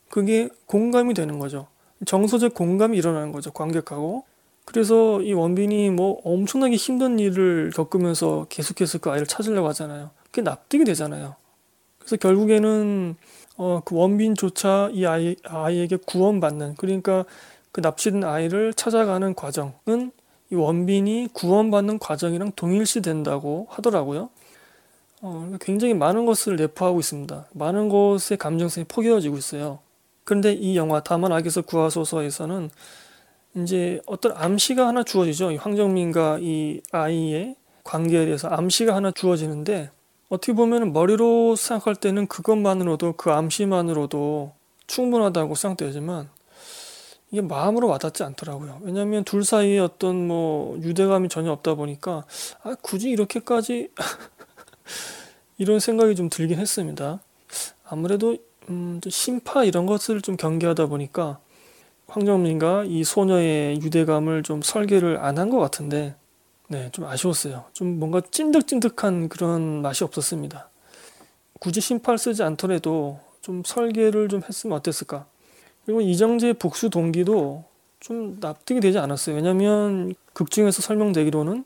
그게 0.09 0.49
공감이 0.67 1.15
되는 1.15 1.39
거죠. 1.39 1.67
정서적 2.05 2.53
공감이 2.53 2.97
일어나는 2.97 3.31
거죠. 3.31 3.51
관객하고. 3.51 4.23
그래서 4.63 5.21
이 5.21 5.33
원빈이 5.33 5.89
뭐 5.89 6.21
엄청나게 6.23 6.75
힘든 6.75 7.17
일을 7.17 7.71
겪으면서 7.75 8.45
계속해서 8.49 8.99
그 8.99 9.09
아이를 9.09 9.25
찾으려고 9.25 9.67
하잖아요. 9.69 10.11
그게 10.25 10.43
납득이 10.43 10.85
되잖아요. 10.85 11.35
그래서 12.09 12.17
결국에는 12.17 13.15
어, 13.57 13.81
그 13.85 13.95
원빈조차 13.95 14.89
이 14.93 15.05
아이, 15.05 15.35
아이에게 15.43 15.97
구원받는 15.97 16.73
그러니까 16.75 17.23
그 17.71 17.81
납치된 17.81 18.23
아이를 18.23 18.73
찾아가는 18.73 19.35
과정은 19.35 20.11
이 20.51 20.55
원빈이 20.55 21.29
구원받는 21.33 21.99
과정이랑 21.99 22.53
동일시 22.55 23.01
된다고 23.01 23.67
하더라고요. 23.69 24.29
어, 25.21 25.51
굉장히 25.61 25.93
많은 25.93 26.25
것을 26.25 26.55
내포하고 26.55 26.99
있습니다. 26.99 27.45
많은 27.53 27.89
것의 27.89 28.39
감정성이 28.39 28.85
포개어지고 28.87 29.37
있어요. 29.37 29.77
그런데 30.23 30.53
이 30.53 30.77
영화 30.77 31.03
다만 31.03 31.31
악에서 31.31 31.61
구하소서에서는 31.61 32.71
이제 33.57 34.01
어떤 34.07 34.31
암시가 34.35 34.87
하나 34.87 35.03
주어지죠. 35.03 35.55
황정민과 35.57 36.39
이 36.41 36.81
아이의 36.91 37.55
관계에 37.83 38.25
대해서 38.25 38.47
암시가 38.47 38.95
하나 38.95 39.11
주어지는데 39.11 39.91
어떻게 40.29 40.53
보면 40.53 40.93
머리로 40.93 41.55
생각할 41.55 41.95
때는 41.95 42.27
그것만으로도 42.27 43.13
그 43.13 43.31
암시만으로도 43.31 44.53
충분하다고 44.87 45.55
생각되지만 45.55 46.29
이게 47.31 47.41
마음으로 47.41 47.87
와닿지 47.87 48.23
않더라고요. 48.23 48.79
왜냐하면 48.83 49.23
둘 49.23 49.43
사이에 49.43 49.79
어떤 49.79 50.27
뭐 50.27 50.77
유대감이 50.79 51.29
전혀 51.29 51.51
없다 51.51 51.75
보니까 51.75 52.25
아, 52.63 52.75
굳이 52.81 53.09
이렇게까지 53.09 53.89
이런 55.57 55.79
생각이 55.79 56.15
좀 56.15 56.29
들긴 56.29 56.59
했습니다. 56.59 57.19
아무래도 57.87 58.37
음, 58.69 59.01
심파 59.07 59.63
이런 59.63 59.85
것을 59.85 60.21
좀 60.21 60.37
경계하다 60.37 60.87
보니까 60.87 61.39
황정민과 62.07 62.85
이 62.85 63.03
소녀의 63.03 63.81
유대감을 63.81 64.43
좀 64.43 64.61
설계를 64.61 65.17
안 65.17 65.37
한 65.37 65.49
것 65.49 65.59
같은데 65.59 66.15
네, 66.71 66.89
좀 66.91 67.05
아쉬웠어요. 67.05 67.65
좀 67.73 67.97
뭔가 67.97 68.21
찐득찐득한 68.21 69.27
그런 69.27 69.81
맛이 69.81 70.03
없었습니다. 70.03 70.69
굳이 71.59 71.81
심파를 71.81 72.19
쓰지 72.19 72.43
않더라도 72.43 73.19
좀 73.41 73.63
설계를 73.65 74.29
좀 74.29 74.41
했으면 74.47 74.77
어땠을까? 74.77 75.25
그리고 75.83 76.01
이정재의 76.01 76.53
복수 76.53 76.91
동기도 76.91 77.63
좀 77.99 78.37
납득이 78.39 78.81
되지 78.81 78.99
않았어요. 78.99 79.35
왜냐하면 79.35 80.13
극 80.33 80.51
중에서 80.51 80.83
설명되기로는 80.83 81.65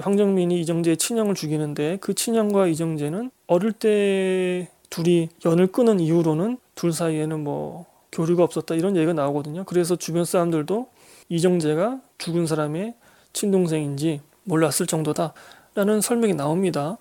황정민이 0.00 0.60
이정재의 0.62 0.96
친형을 0.96 1.36
죽이는데 1.36 1.98
그 2.00 2.14
친형과 2.14 2.66
이정재는 2.66 3.30
어릴 3.46 3.70
때 3.72 4.68
둘이 4.90 5.28
연을 5.44 5.68
끊은 5.68 6.00
이후로는 6.00 6.58
둘 6.74 6.92
사이에는 6.92 7.44
뭐 7.44 7.86
교류가 8.10 8.42
없었다 8.42 8.74
이런 8.74 8.96
얘기가 8.96 9.12
나오거든요. 9.12 9.62
그래서 9.62 9.94
주변 9.94 10.24
사람들도 10.24 10.88
이정재가 11.28 12.00
죽은 12.18 12.46
사람의 12.46 12.94
친동생인지 13.32 14.22
몰랐을 14.50 14.86
정도다 14.86 15.32
라는 15.74 16.00
설명이 16.00 16.34
나옵니다. 16.34 16.98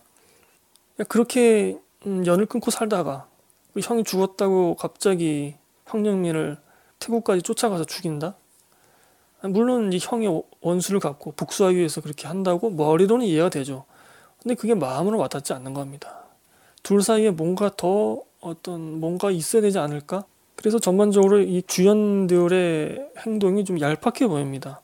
그렇게 1.07 1.77
음, 2.05 2.25
연을 2.25 2.45
끊고 2.45 2.71
살다가 2.71 3.27
그 3.73 3.81
형이 3.81 4.03
죽었다고 4.03 4.75
갑자기 4.75 5.55
황정민을 5.85 6.57
태국까지 6.99 7.41
쫓아가서 7.41 7.85
죽인다? 7.85 8.35
물론 9.41 9.93
이 9.93 9.99
형의 10.01 10.43
원수를 10.61 10.99
갚고 10.99 11.31
복수하기 11.31 11.77
위해서 11.77 12.01
그렇게 12.01 12.27
한다고 12.27 12.69
머리로는 12.69 13.25
이해가 13.25 13.49
되죠. 13.49 13.85
근데 14.41 14.55
그게 14.55 14.75
마음으로 14.75 15.17
와닿지 15.17 15.53
않는 15.53 15.73
겁니다. 15.73 16.25
둘 16.83 17.01
사이에 17.01 17.31
뭔가 17.31 17.71
더 17.75 18.21
어떤 18.41 18.99
뭔가 18.99 19.31
있어야 19.31 19.61
되지 19.61 19.79
않을까? 19.79 20.25
그래서 20.55 20.77
전반적으로 20.77 21.39
이 21.39 21.63
주연들의 21.65 23.11
행동이 23.25 23.63
좀 23.63 23.79
얄팍해 23.79 24.27
보입니다. 24.27 24.81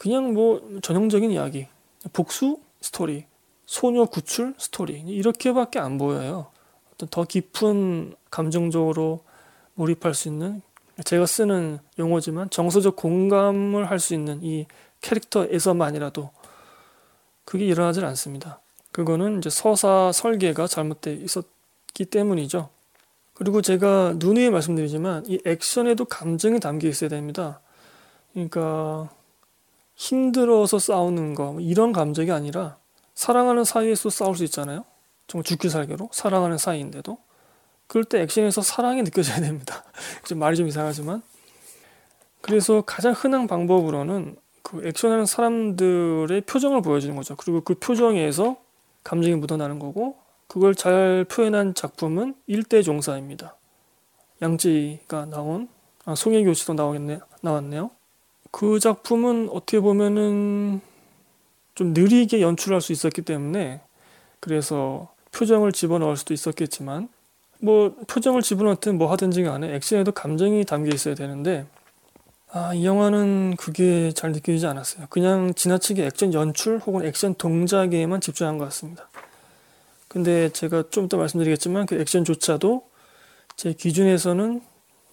그냥 0.00 0.32
뭐 0.32 0.62
전형적인 0.80 1.30
이야기, 1.30 1.66
복수 2.14 2.58
스토리, 2.80 3.26
소녀 3.66 4.06
구출 4.06 4.54
스토리 4.56 4.98
이렇게밖에 4.98 5.78
안 5.78 5.98
보여요. 5.98 6.46
어떤 6.94 7.10
더 7.10 7.24
깊은 7.24 8.14
감정적으로 8.30 9.20
몰입할 9.74 10.14
수 10.14 10.28
있는 10.28 10.62
제가 11.04 11.26
쓰는 11.26 11.80
용어지만 11.98 12.48
정서적 12.48 12.96
공감을 12.96 13.90
할 13.90 13.98
수 13.98 14.14
있는 14.14 14.42
이 14.42 14.64
캐릭터에서만이라도 15.02 16.30
그게 17.44 17.66
일어나질 17.66 18.06
않습니다. 18.06 18.58
그거는 18.92 19.36
이제 19.36 19.50
서사 19.50 20.12
설계가 20.14 20.66
잘못돼 20.66 21.12
있었기 21.12 22.06
때문이죠. 22.06 22.70
그리고 23.34 23.60
제가 23.60 24.14
누누이 24.16 24.48
말씀드리지만 24.48 25.26
이 25.26 25.40
액션에도 25.44 26.06
감정이 26.06 26.58
담겨 26.58 26.88
있어야 26.88 27.10
됩니다. 27.10 27.60
그러니까 28.32 29.10
힘들어서 30.00 30.78
싸우는 30.78 31.34
거뭐 31.34 31.60
이런 31.60 31.92
감정이 31.92 32.30
아니라 32.30 32.78
사랑하는 33.14 33.64
사이에서 33.64 34.08
싸울 34.08 34.34
수 34.34 34.44
있잖아요. 34.44 34.86
정말 35.26 35.44
죽기 35.44 35.68
살기로 35.68 36.08
사랑하는 36.10 36.56
사이인데도 36.56 37.18
그럴 37.86 38.04
때 38.04 38.22
액션에서 38.22 38.62
사랑이 38.62 39.02
느껴져야 39.02 39.40
됩니다. 39.40 39.84
좀 40.24 40.38
말이 40.38 40.56
좀 40.56 40.66
이상하지만 40.68 41.22
그래서 42.40 42.80
가장 42.80 43.12
흔한 43.12 43.46
방법으로는 43.46 44.36
그 44.62 44.86
액션하는 44.86 45.26
사람들의 45.26 46.40
표정을 46.42 46.80
보여주는 46.80 47.14
거죠. 47.14 47.36
그리고 47.36 47.60
그 47.60 47.74
표정에서 47.74 48.56
감정이 49.04 49.34
묻어나는 49.36 49.78
거고 49.78 50.16
그걸 50.46 50.74
잘 50.74 51.26
표현한 51.28 51.74
작품은 51.74 52.36
일대 52.46 52.80
종사입니다. 52.80 53.54
양지가 54.40 55.26
나온 55.26 55.68
아, 56.06 56.14
송혜교 56.14 56.54
씨도 56.54 56.72
나오겠네 56.72 57.20
나왔네요. 57.42 57.90
그 58.50 58.78
작품은 58.78 59.48
어떻게 59.50 59.80
보면은 59.80 60.80
좀 61.74 61.92
느리게 61.94 62.40
연출할 62.40 62.80
수 62.80 62.92
있었기 62.92 63.22
때문에 63.22 63.80
그래서 64.40 65.12
표정을 65.32 65.72
집어넣을 65.72 66.16
수도 66.16 66.34
있었겠지만 66.34 67.08
뭐 67.60 67.94
표정을 68.06 68.42
집어넣든 68.42 68.98
뭐 68.98 69.10
하든지 69.12 69.42
간에 69.42 69.74
액션에도 69.74 70.12
감정이 70.12 70.64
담겨 70.64 70.94
있어야 70.94 71.14
되는데 71.14 71.66
아, 72.52 72.74
이 72.74 72.84
영화는 72.84 73.54
그게 73.56 74.10
잘 74.12 74.32
느껴지지 74.32 74.66
않았어요. 74.66 75.06
그냥 75.08 75.54
지나치게 75.54 76.04
액션 76.04 76.34
연출 76.34 76.78
혹은 76.78 77.06
액션 77.06 77.34
동작에만 77.34 78.20
집중한 78.20 78.58
것 78.58 78.64
같습니다. 78.64 79.08
근데 80.08 80.48
제가 80.48 80.84
좀 80.90 81.04
이따 81.04 81.16
말씀드리겠지만 81.16 81.86
그 81.86 81.94
액션조차도 82.00 82.82
제 83.54 83.72
기준에서는 83.72 84.60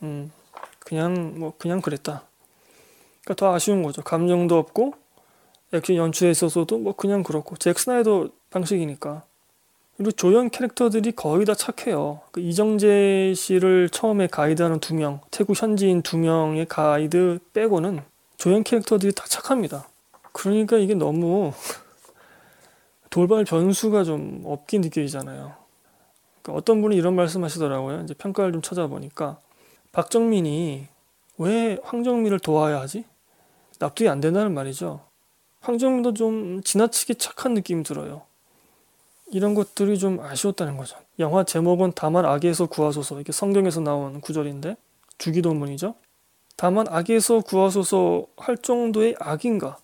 음, 0.02 0.32
그냥 0.80 1.38
뭐 1.38 1.54
그냥 1.60 1.82
그랬다. 1.82 2.27
그러니까 3.28 3.36
더 3.36 3.54
아쉬운 3.54 3.84
거죠. 3.84 4.02
감정도 4.02 4.58
없고 4.58 4.94
액션 5.74 5.98
연출에 5.98 6.32
있어서도 6.32 6.78
뭐 6.78 6.94
그냥 6.94 7.24
그렇고 7.24 7.58
잭 7.58 7.78
스나이더 7.78 8.30
방식이니까 8.52 9.24
그리고 9.98 10.12
조연 10.12 10.50
캐릭터들이 10.50 11.12
거의 11.12 11.46
다 11.46 11.54
착해요. 11.54 12.22
그 12.32 12.40
이정재 12.40 13.34
씨를 13.36 13.90
처음에 13.90 14.28
가이드하는 14.28 14.80
두 14.80 14.96
명, 14.96 15.20
태국 15.30 15.62
현지인 15.62 16.04
두 16.04 16.18
명의 16.18 16.66
가이드 16.66 17.40
빼고는 17.54 18.02
조연 18.38 18.64
캐릭터들이 18.64 19.12
다 19.12 19.26
착합니다. 19.28 19.90
그러니까 20.32 20.78
이게 20.78 20.94
너무 20.94 21.52
돌발 23.10 23.44
변수가 23.44 24.06
좀 24.06 24.44
없게 24.46 24.78
느껴지잖아요. 24.78 25.54
그러니까 26.42 26.58
어떤 26.58 26.82
분이 26.82 26.96
이런 26.96 27.16
말씀 27.16 27.44
하시더라고요. 27.44 28.04
이제 28.04 28.14
평가를 28.14 28.54
좀 28.54 28.62
찾아보니까 28.62 29.40
박정민이 29.92 30.88
왜 31.40 31.78
황정민을 31.84 32.40
도와야 32.40 32.80
하지? 32.80 33.04
납득이 33.80 34.10
안 34.10 34.20
된다는 34.20 34.54
말이죠. 34.54 35.02
황정민도 35.62 36.14
좀 36.14 36.62
지나치게 36.64 37.16
착한 37.16 37.54
느낌이 37.54 37.84
들어요. 37.84 38.24
이런 39.32 39.54
것들이 39.54 40.00
좀 40.00 40.20
아쉬웠다는 40.20 40.78
거죠. 40.78 40.98
영화 41.20 41.44
제목은 41.44 41.94
다만 41.96 42.26
악에서 42.26 42.68
구하소서 42.68 43.20
이게 43.20 43.32
성경에서 43.32 43.82
나온 43.82 44.22
구절인데 44.22 44.78
주기도문이죠. 45.18 45.96
다만 46.56 46.88
악에서 46.90 47.42
구하소서 47.42 48.26
할 48.38 48.58
정도의 48.58 49.16
악인가? 49.20 49.78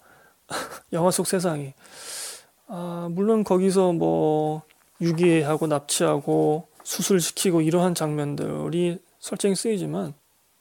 영화 0.94 1.12
속 1.12 1.28
세상이. 1.28 1.74
아, 2.68 3.08
물론 3.12 3.44
거기서 3.44 3.94
뭐 3.94 4.64
유기하고 5.02 5.68
납치하고 5.68 6.68
수술시키고 6.84 7.62
이러한 7.62 7.96
장면들이 7.96 9.00
설정이 9.20 9.56
쓰이지만 9.56 10.14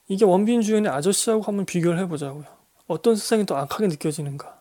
이게 0.08 0.24
원빈 0.24 0.60
주연의 0.62 0.90
아저씨하고 0.90 1.42
한번 1.42 1.64
비교를 1.64 1.98
해보자고요. 2.00 2.44
어떤 2.92 3.16
세상이 3.16 3.46
더 3.46 3.56
악하게 3.56 3.88
느껴지는가? 3.88 4.60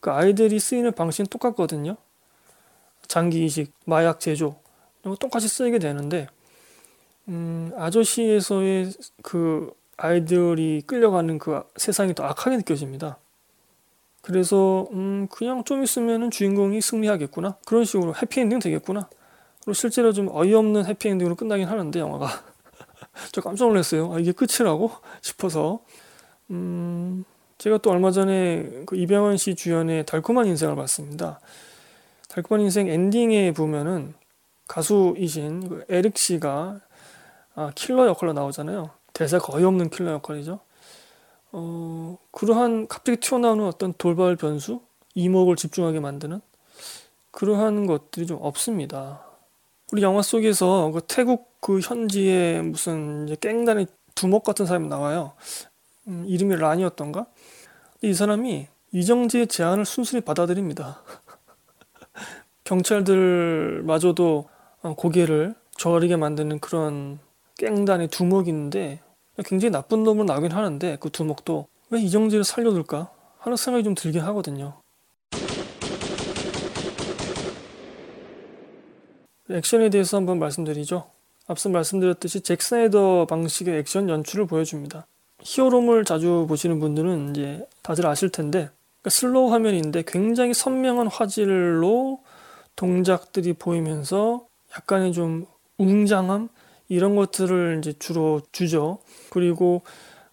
그 0.00 0.10
아이들이 0.10 0.60
쓰이는 0.60 0.92
방식은 0.92 1.26
똑같거든요. 1.26 1.96
장기 3.08 3.44
이식, 3.44 3.72
마약 3.86 4.20
제조 4.20 4.56
이런 5.02 5.14
거 5.14 5.18
똑같이 5.18 5.48
쓰이게 5.48 5.78
되는데 5.78 6.28
음, 7.28 7.72
아저씨에서의 7.76 8.92
그 9.22 9.72
아이들이 9.96 10.82
끌려가는 10.86 11.38
그 11.38 11.62
세상이 11.76 12.14
더 12.14 12.24
악하게 12.24 12.58
느껴집니다. 12.58 13.18
그래서 14.20 14.88
음, 14.92 15.28
그냥 15.30 15.64
좀 15.64 15.82
있으면은 15.82 16.30
주인공이 16.30 16.80
승리하겠구나 16.80 17.56
그런 17.66 17.84
식으로 17.84 18.14
해피엔딩 18.14 18.58
되겠구나. 18.58 19.08
그리고 19.60 19.72
실제로 19.72 20.12
좀 20.12 20.28
어이없는 20.30 20.84
해피엔딩으로 20.86 21.36
끝나긴 21.36 21.68
하는데 21.68 21.98
영화가 21.98 22.28
저 23.32 23.40
깜짝 23.40 23.68
놀랐어요. 23.68 24.12
아, 24.12 24.18
이게 24.18 24.32
끝이라고 24.32 24.90
싶어서 25.22 25.80
음, 26.50 27.24
제가 27.64 27.78
또 27.78 27.90
얼마 27.90 28.10
전에 28.10 28.82
그 28.84 28.94
이병헌 28.94 29.38
씨 29.38 29.54
주연의 29.54 30.04
달콤한 30.04 30.46
인생을 30.46 30.76
봤습니다. 30.76 31.40
달콤한 32.28 32.60
인생 32.60 32.88
엔딩에 32.88 33.54
보면은 33.54 34.12
가수이신 34.68 35.70
그 35.70 35.84
에릭 35.88 36.18
씨가 36.18 36.80
아, 37.54 37.72
킬러 37.74 38.06
역할로 38.06 38.34
나오잖아요. 38.34 38.90
대사 39.14 39.38
거의 39.38 39.64
없는 39.64 39.88
킬러 39.88 40.12
역할이죠. 40.12 40.60
어, 41.52 42.18
그러한 42.32 42.86
갑자기 42.86 43.18
튀어나오는 43.18 43.64
어떤 43.64 43.94
돌발 43.94 44.36
변수, 44.36 44.82
이목을 45.14 45.56
집중하게 45.56 46.00
만드는 46.00 46.42
그러한 47.30 47.86
것들이 47.86 48.26
좀 48.26 48.40
없습니다. 48.42 49.24
우리 49.90 50.02
영화 50.02 50.20
속에서 50.20 50.90
그 50.92 51.00
태국 51.08 51.50
그 51.62 51.80
현지에 51.80 52.60
무슨 52.60 53.24
이제 53.26 53.38
깽단의 53.40 53.86
두목 54.14 54.44
같은 54.44 54.66
사람이 54.66 54.88
나와요. 54.88 55.32
음, 56.06 56.24
이름이 56.26 56.56
란이었던가? 56.56 57.26
이 58.02 58.12
사람이 58.12 58.68
이정지의 58.92 59.46
제안을 59.46 59.84
순순히 59.84 60.20
받아들입니다. 60.20 61.02
경찰들마저도 62.64 64.48
어, 64.82 64.94
고개를 64.94 65.54
저리게 65.76 66.16
만드는 66.16 66.60
그런 66.60 67.18
깽단의 67.58 68.08
두목인데 68.08 69.00
굉장히 69.44 69.72
나쁜 69.72 70.04
놈으로 70.04 70.24
나오긴 70.24 70.52
하는데 70.52 70.96
그 71.00 71.10
두목도 71.10 71.66
왜 71.90 72.00
이정재를 72.00 72.44
살려둘까 72.44 73.10
하는 73.38 73.56
생각이 73.56 73.84
좀 73.84 73.94
들긴 73.94 74.22
하거든요. 74.22 74.80
액션에 79.50 79.90
대해서 79.90 80.16
한번 80.16 80.38
말씀드리죠. 80.38 81.10
앞서 81.46 81.68
말씀드렸듯이 81.68 82.40
잭 82.40 82.62
스나이더 82.62 83.26
방식의 83.26 83.78
액션 83.78 84.08
연출을 84.08 84.46
보여줍니다. 84.46 85.06
히어로물 85.44 86.04
자주 86.04 86.46
보시는 86.48 86.80
분들은 86.80 87.30
이제 87.30 87.66
다들 87.82 88.06
아실 88.06 88.30
텐데 88.30 88.70
그러니까 89.02 89.10
슬로우 89.10 89.52
화면인데 89.52 90.02
굉장히 90.06 90.54
선명한 90.54 91.06
화질로 91.08 92.20
동작들이 92.76 93.52
보이면서 93.52 94.46
약간의 94.76 95.12
좀 95.12 95.46
웅장함 95.78 96.48
이런 96.88 97.14
것들을 97.14 97.76
이제 97.78 97.92
주로 97.98 98.40
주죠. 98.52 98.98
그리고 99.30 99.82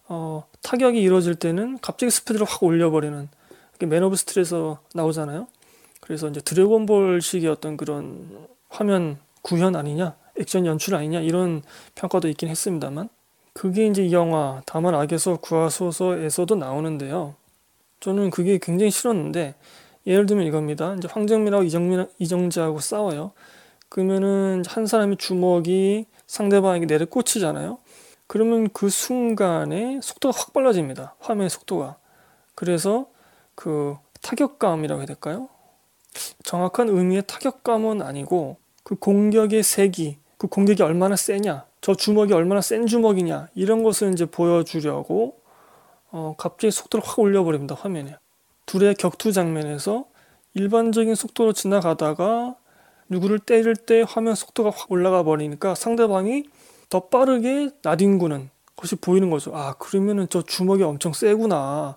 어, 0.08 0.44
타격이 0.62 1.00
이루어질 1.00 1.34
때는 1.34 1.78
갑자기 1.80 2.10
스피드를 2.10 2.46
확 2.46 2.62
올려버리는 2.62 3.28
맨 3.80 4.02
오브 4.02 4.16
스틸에서 4.16 4.80
나오잖아요. 4.94 5.46
그래서 6.00 6.28
이제 6.28 6.40
드래곤볼식의 6.40 7.48
어떤 7.48 7.76
그런 7.76 8.46
화면 8.68 9.18
구현 9.42 9.76
아니냐, 9.76 10.16
액션 10.38 10.66
연출 10.66 10.94
아니냐 10.94 11.20
이런 11.20 11.62
평가도 11.94 12.28
있긴 12.28 12.48
했습니다만 12.48 13.08
그게 13.52 13.86
이제 13.86 14.04
이 14.04 14.12
영화 14.12 14.62
다만 14.66 14.94
악에서 14.94 15.36
구하소서에서도 15.36 16.54
나오는데요. 16.56 17.34
저는 18.00 18.30
그게 18.30 18.58
굉장히 18.60 18.90
싫었는데 18.90 19.54
예를 20.06 20.26
들면 20.26 20.46
이겁니다. 20.46 20.94
이제 20.94 21.08
황정민하고 21.10 21.62
이정민, 21.64 22.06
이정재하고 22.18 22.80
싸워요. 22.80 23.32
그러면은 23.88 24.62
한 24.66 24.86
사람이 24.86 25.16
주먹이 25.18 26.06
상대방에게 26.26 26.86
내려 26.86 27.04
꽂히잖아요. 27.06 27.78
그러면 28.26 28.70
그 28.72 28.88
순간에 28.88 30.00
속도가 30.02 30.36
확 30.36 30.52
빨라집니다. 30.52 31.14
화면의 31.20 31.50
속도가. 31.50 31.96
그래서 32.54 33.06
그 33.54 33.96
타격감이라고 34.22 35.00
해야 35.00 35.06
될까요? 35.06 35.48
정확한 36.42 36.88
의미의 36.88 37.24
타격감은 37.26 38.02
아니고 38.02 38.56
그 38.82 38.94
공격의 38.96 39.62
세기, 39.62 40.18
그 40.38 40.46
공격이 40.46 40.82
얼마나 40.82 41.16
세냐, 41.16 41.66
저 41.82 41.96
주먹이 41.96 42.32
얼마나 42.32 42.60
센 42.60 42.86
주먹이냐 42.86 43.48
이런 43.54 43.82
것을 43.82 44.12
이제 44.12 44.24
보여주려고 44.24 45.36
어, 46.12 46.34
갑자기 46.38 46.70
속도를 46.70 47.04
확 47.04 47.18
올려버립니다 47.18 47.74
화면에. 47.74 48.16
둘의 48.66 48.94
격투 48.94 49.32
장면에서 49.32 50.06
일반적인 50.54 51.14
속도로 51.16 51.52
지나가다가 51.52 52.54
누구를 53.08 53.40
때릴 53.40 53.74
때 53.74 54.04
화면 54.06 54.36
속도가 54.36 54.70
확 54.70 54.92
올라가 54.92 55.24
버리니까 55.24 55.74
상대방이 55.74 56.44
더 56.88 57.08
빠르게 57.08 57.70
나뒹구는 57.82 58.50
것이 58.76 58.96
보이는 58.96 59.28
거죠. 59.28 59.54
아, 59.54 59.74
그러면은 59.74 60.28
저 60.30 60.42
주먹이 60.42 60.84
엄청 60.84 61.12
세구나. 61.12 61.96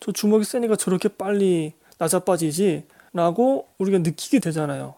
저 0.00 0.12
주먹이 0.12 0.44
세니까 0.44 0.76
저렇게 0.76 1.08
빨리 1.08 1.74
낮아빠지지. 1.98 2.86
라고 3.12 3.68
우리가 3.78 3.98
느끼게 3.98 4.40
되잖아요. 4.40 4.96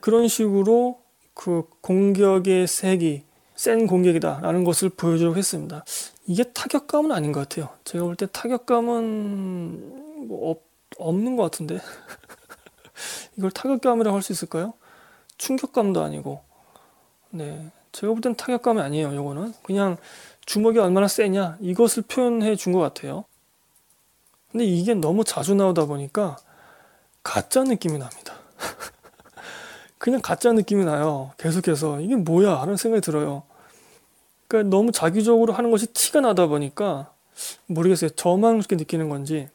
그런 0.00 0.26
식으로 0.26 1.00
그 1.34 1.64
공격의 1.80 2.66
색이 2.66 3.24
센 3.56 3.86
공격이다라는 3.86 4.64
것을 4.64 4.88
보여주려고 4.90 5.36
했습니다. 5.36 5.84
이게 6.26 6.44
타격감은 6.44 7.12
아닌 7.12 7.32
것 7.32 7.40
같아요. 7.40 7.68
제가 7.84 8.04
볼 8.04 8.16
때 8.16 8.26
타격감은 8.32 10.28
뭐 10.28 10.50
없, 10.50 10.62
없는 10.98 11.36
것 11.36 11.42
같은데. 11.44 11.78
이걸 13.36 13.50
타격감이라고 13.50 14.14
할 14.16 14.22
수 14.22 14.32
있을까요? 14.32 14.74
충격감도 15.38 16.02
아니고. 16.02 16.42
네. 17.30 17.70
제가 17.92 18.12
볼 18.12 18.20
땐 18.20 18.34
타격감이 18.34 18.80
아니에요, 18.80 19.14
요거는. 19.14 19.54
그냥 19.62 19.96
주먹이 20.46 20.78
얼마나 20.78 21.08
세냐, 21.08 21.58
이것을 21.60 22.04
표현해 22.04 22.56
준 22.56 22.72
것 22.72 22.80
같아요. 22.80 23.24
근데 24.50 24.64
이게 24.64 24.94
너무 24.94 25.22
자주 25.24 25.54
나오다 25.54 25.86
보니까 25.86 26.36
가짜 27.22 27.62
느낌이 27.62 27.98
납니다. 27.98 28.29
그냥 30.00 30.22
가짜 30.22 30.50
느낌이 30.52 30.86
나요. 30.86 31.30
계속해서. 31.36 32.00
이게 32.00 32.16
뭐야? 32.16 32.54
하는 32.62 32.78
생각이 32.78 33.02
들어요. 33.02 33.42
그러니까 34.48 34.74
너무 34.74 34.92
작위적으로 34.92 35.52
하는 35.52 35.70
것이 35.70 35.88
티가 35.88 36.22
나다 36.22 36.46
보니까 36.46 37.12
모르겠어요. 37.66 38.08
저만 38.16 38.56
그렇게 38.56 38.76
느끼는 38.76 39.10
건지. 39.10 39.50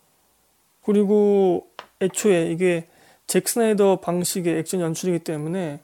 그리고 0.85 1.67
애초에 1.99 2.51
이게 2.51 2.87
잭 3.25 3.49
스나이더 3.49 4.01
방식의 4.01 4.59
액션 4.59 4.81
연출이기 4.81 5.23
때문에 5.23 5.79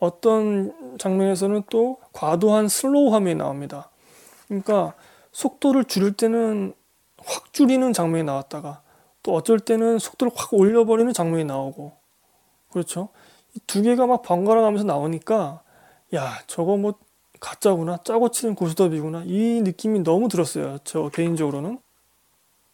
어떤 0.00 0.98
장면에서는 0.98 1.62
또 1.70 1.98
과도한 2.12 2.66
슬로우 2.66 3.14
화면이 3.14 3.36
나옵니다. 3.36 3.90
그러니까 4.48 4.92
속도를 5.30 5.84
줄일 5.84 6.14
때는 6.14 6.74
확 7.24 7.52
줄이는 7.52 7.92
장면이 7.92 8.24
나왔다가 8.24 8.82
또 9.22 9.34
어쩔 9.34 9.60
때는 9.60 10.00
속도를 10.00 10.32
확 10.34 10.52
올려버리는 10.52 11.12
장면이 11.12 11.44
나오고 11.44 11.92
그렇죠. 12.72 13.10
두 13.66 13.82
개가 13.82 14.06
막 14.06 14.22
번갈아 14.22 14.62
가면서 14.62 14.84
나오니까 14.84 15.62
야 16.14 16.38
저거 16.46 16.76
뭐 16.76 16.94
가짜구나 17.40 17.98
짜고 18.04 18.30
치는 18.30 18.54
고스톱이구나 18.54 19.24
이 19.26 19.60
느낌이 19.62 20.00
너무 20.00 20.28
들었어요 20.28 20.78
저 20.84 21.08
개인적으로는. 21.08 21.78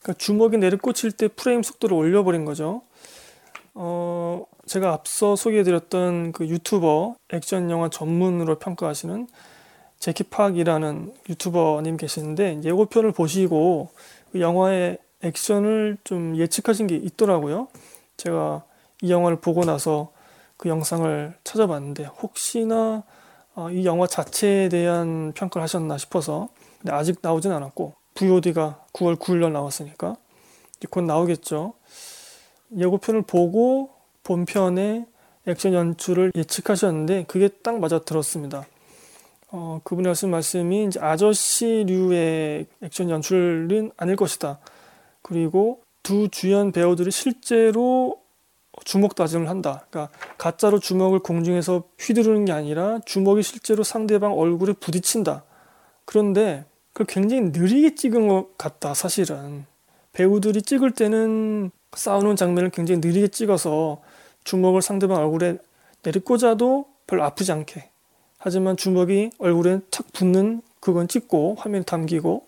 그러니까 0.01 0.19
주먹이 0.19 0.59
내려 0.59 0.77
꽂힐 0.77 1.13
때 1.13 1.29
프레임 1.29 1.63
속도를 1.63 1.97
올려버린 1.97 2.45
거죠. 2.45 2.83
어 3.75 4.45
제가 4.67 4.93
앞서 4.93 5.37
소개해드렸던 5.37 6.33
그 6.33 6.47
유튜버 6.47 7.17
액션 7.33 7.71
영화 7.71 7.89
전문으로 7.89 8.59
평가하시는 8.59 9.27
제키 9.99 10.25
팍이라는 10.25 11.15
유튜버님 11.29 11.97
계시는데 11.97 12.61
예고편을 12.63 13.13
보시고 13.13 13.91
그 14.33 14.41
영화의 14.41 14.99
액션을 15.23 15.99
좀 16.05 16.37
예측하신 16.37 16.87
게 16.87 16.97
있더라고요. 16.97 17.69
제가 18.17 18.65
이 19.03 19.11
영화를 19.11 19.41
보고 19.41 19.65
나서 19.65 20.13
그 20.57 20.69
영상을 20.69 21.35
찾아봤는데 21.45 22.05
혹시나 22.05 23.03
어, 23.55 23.71
이 23.71 23.85
영화 23.87 24.07
자체에 24.07 24.69
대한 24.69 25.33
평가를 25.33 25.63
하셨나 25.63 25.99
싶어서 25.99 26.49
근데 26.81 26.93
아직 26.93 27.19
나오진 27.23 27.53
않았고 27.53 27.95
VOD가 28.15 28.85
9월 28.93 29.17
9일 29.17 29.41
날 29.41 29.53
나왔으니까 29.53 30.17
곧 30.91 31.03
나오겠죠. 31.03 31.75
예고편을 32.77 33.23
보고 33.23 33.91
본편의 34.23 35.07
액션 35.47 35.73
연출을 35.73 36.33
예측하셨는데 36.35 37.25
그게 37.29 37.49
딱 37.49 37.79
맞아 37.79 38.01
들었습니다. 38.01 38.67
어, 39.53 39.81
그분이 39.85 40.09
하신 40.09 40.31
말씀이 40.31 40.87
이제 40.87 41.01
아저씨류의 41.01 42.67
액션 42.83 43.11
연출은 43.11 43.93
아닐 43.97 44.17
것이다. 44.17 44.59
그리고 45.23 45.83
두 46.03 46.29
주연 46.29 46.73
배우들이 46.73 47.11
실제로 47.11 48.21
주먹 48.85 49.15
다짐을 49.15 49.49
한다. 49.49 49.87
그러니까 49.91 50.17
가짜로 50.39 50.79
주먹을 50.79 51.19
공중에서 51.21 51.85
휘두르는 51.99 52.45
게 52.45 52.53
아니라 52.53 53.01
주먹이 53.05 53.43
실제로 53.43 53.83
상대방 53.83 54.39
얼굴에 54.39 54.75
부딪힌다. 54.75 55.45
그런데 56.05 56.65
그걸 56.93 57.07
굉장히 57.07 57.51
느리게 57.53 57.95
찍은 57.95 58.29
것 58.29 58.57
같다. 58.57 58.95
사실은 58.95 59.67
배우들이 60.13 60.63
찍을 60.63 60.93
때는 60.93 61.71
싸우는 61.93 62.37
장면을 62.37 62.71
굉장히 62.71 63.01
느리게 63.01 63.29
찍어서 63.29 64.01
주먹을 64.45 64.81
상대방 64.81 65.19
얼굴에 65.19 65.59
내리꽂아도 66.03 66.87
별로 67.07 67.25
아프지 67.25 67.53
않게. 67.53 67.91
하지만 68.39 68.77
주먹이 68.77 69.33
얼굴에 69.39 69.81
탁 69.91 70.07
붙는 70.13 70.63
그건 70.81 71.09
찍고 71.09 71.57
화면에 71.59 71.85
담기고 71.85 72.45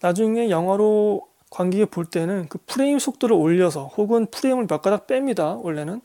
나중에 0.00 0.50
영화로 0.50 1.26
관객이 1.50 1.86
볼 1.86 2.04
때는 2.04 2.46
그 2.48 2.58
프레임 2.66 2.98
속도를 2.98 3.34
올려서 3.34 3.86
혹은 3.96 4.26
프레임을 4.26 4.66
몇 4.66 4.82
가닥 4.82 5.06
뺍니다. 5.06 5.62
원래는 5.62 6.00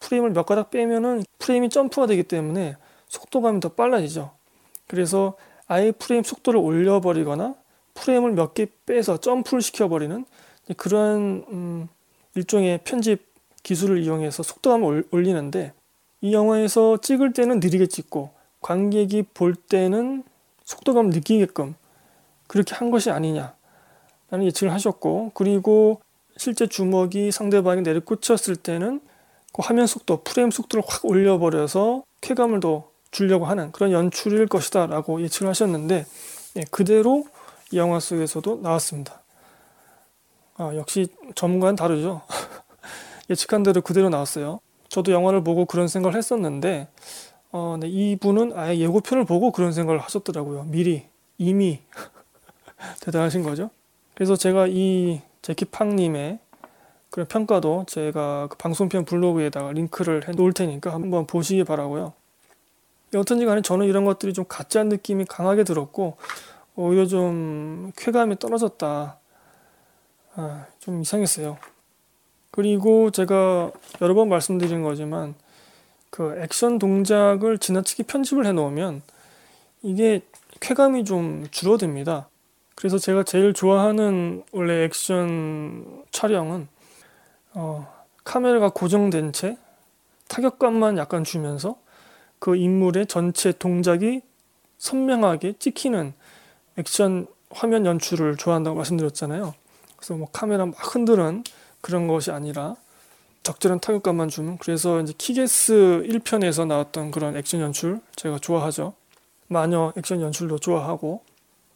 프레임을 0.00 0.30
몇 0.32 0.46
가닥 0.46 0.70
빼면은 0.70 1.22
프레임이 1.38 1.68
점프가 1.68 2.06
되기 2.06 2.22
때문에 2.22 2.76
속도감이 3.08 3.60
더 3.60 3.70
빨라지죠. 3.70 4.30
그래서 4.86 5.36
아예 5.66 5.92
프레임 5.92 6.24
속도를 6.24 6.58
올려버리거나 6.58 7.54
프레임을 7.94 8.32
몇 8.32 8.54
개 8.54 8.66
빼서 8.86 9.18
점프를 9.18 9.62
시켜버리는 9.62 10.24
그런 10.76 11.44
음 11.50 11.88
일종의 12.34 12.80
편집 12.84 13.28
기술을 13.62 14.02
이용해서 14.02 14.42
속도감을 14.42 15.08
올리는데 15.10 15.72
이 16.22 16.32
영화에서 16.32 16.96
찍을 16.98 17.32
때는 17.32 17.60
느리게 17.60 17.86
찍고 17.86 18.30
관객이 18.60 19.24
볼 19.34 19.54
때는 19.54 20.24
속도감을 20.64 21.10
느끼게끔 21.10 21.74
그렇게 22.46 22.74
한 22.74 22.90
것이 22.90 23.10
아니냐 23.10 23.54
라는 24.30 24.46
예측을 24.46 24.72
하셨고 24.72 25.32
그리고 25.34 26.00
실제 26.36 26.66
주먹이 26.66 27.32
상대방이 27.32 27.82
내리꽂혔을 27.82 28.56
때는 28.56 29.00
그 29.52 29.62
화면 29.62 29.86
속도, 29.86 30.22
프레임 30.22 30.50
속도를 30.50 30.82
확 30.86 31.04
올려버려서 31.04 32.04
쾌감을 32.20 32.60
더 32.60 32.88
주려고 33.10 33.44
하는 33.46 33.72
그런 33.72 33.90
연출일 33.90 34.46
것이다 34.46 34.86
라고 34.86 35.20
예측을 35.22 35.48
하셨는데 35.48 36.06
예, 36.56 36.60
그대로 36.70 37.24
이 37.72 37.76
영화 37.76 38.00
속에서도 38.00 38.60
나왔습니다. 38.62 39.22
아, 40.56 40.72
역시 40.74 41.08
전문가는 41.34 41.76
다르죠. 41.76 42.22
예측한 43.30 43.62
대로 43.62 43.80
그대로 43.80 44.08
나왔어요. 44.08 44.60
저도 44.88 45.12
영화를 45.12 45.42
보고 45.42 45.64
그런 45.64 45.88
생각을 45.88 46.16
했었는데 46.16 46.88
어, 47.52 47.76
네, 47.80 47.88
이분은 47.88 48.56
아예 48.56 48.78
예고편을 48.78 49.24
보고 49.24 49.50
그런 49.50 49.72
생각을 49.72 50.00
하셨더라고요. 50.00 50.64
미리 50.64 51.06
이미 51.38 51.80
대단하신 53.00 53.42
거죠. 53.42 53.70
그래서 54.20 54.36
제가 54.36 54.66
이 54.68 55.22
제키팡님의 55.40 56.40
그런 57.08 57.26
평가도 57.26 57.86
제가 57.88 58.48
그 58.50 58.58
방송편 58.58 59.06
블로그에다가 59.06 59.72
링크를 59.72 60.28
해 60.28 60.32
놓을 60.32 60.52
테니까 60.52 60.92
한번 60.92 61.26
보시기 61.26 61.64
바라고요. 61.64 62.12
여튼지 63.14 63.46
간에 63.46 63.62
저는 63.62 63.86
이런 63.86 64.04
것들이 64.04 64.34
좀 64.34 64.44
가짜 64.46 64.84
느낌이 64.84 65.24
강하게 65.24 65.64
들었고 65.64 66.18
오히려 66.76 67.06
좀 67.06 67.92
쾌감이 67.96 68.38
떨어졌다. 68.38 69.16
아, 70.34 70.66
좀 70.80 71.00
이상했어요. 71.00 71.56
그리고 72.50 73.10
제가 73.10 73.72
여러 74.02 74.12
번 74.12 74.28
말씀드린 74.28 74.82
거지만 74.82 75.34
그 76.10 76.38
액션 76.42 76.78
동작을 76.78 77.56
지나치게 77.56 78.02
편집을 78.02 78.44
해 78.44 78.52
놓으면 78.52 79.00
이게 79.80 80.20
쾌감이 80.60 81.06
좀 81.06 81.46
줄어듭니다. 81.50 82.29
그래서 82.80 82.96
제가 82.96 83.24
제일 83.24 83.52
좋아하는 83.52 84.42
원래 84.52 84.84
액션 84.84 86.02
촬영은 86.12 86.66
어, 87.52 87.86
카메라가 88.24 88.70
고정된 88.70 89.34
채 89.34 89.58
타격감만 90.28 90.96
약간 90.96 91.22
주면서 91.22 91.76
그 92.38 92.56
인물의 92.56 93.06
전체 93.06 93.52
동작이 93.52 94.22
선명하게 94.78 95.56
찍히는 95.58 96.14
액션 96.78 97.26
화면 97.50 97.84
연출을 97.84 98.38
좋아한다고 98.38 98.76
말씀드렸잖아요. 98.76 99.52
그래서 99.96 100.14
뭐 100.14 100.28
카메라 100.32 100.64
막 100.64 100.74
흔드는 100.78 101.44
그런 101.82 102.08
것이 102.08 102.30
아니라 102.30 102.76
적절한 103.42 103.80
타격감만 103.80 104.30
주는 104.30 104.56
그래서 104.56 105.02
이제 105.02 105.12
키게스 105.18 106.06
1편에서 106.06 106.66
나왔던 106.66 107.10
그런 107.10 107.36
액션 107.36 107.60
연출 107.60 108.00
제가 108.16 108.38
좋아하죠. 108.38 108.94
마녀 109.48 109.92
액션 109.98 110.22
연출도 110.22 110.60
좋아하고 110.60 111.28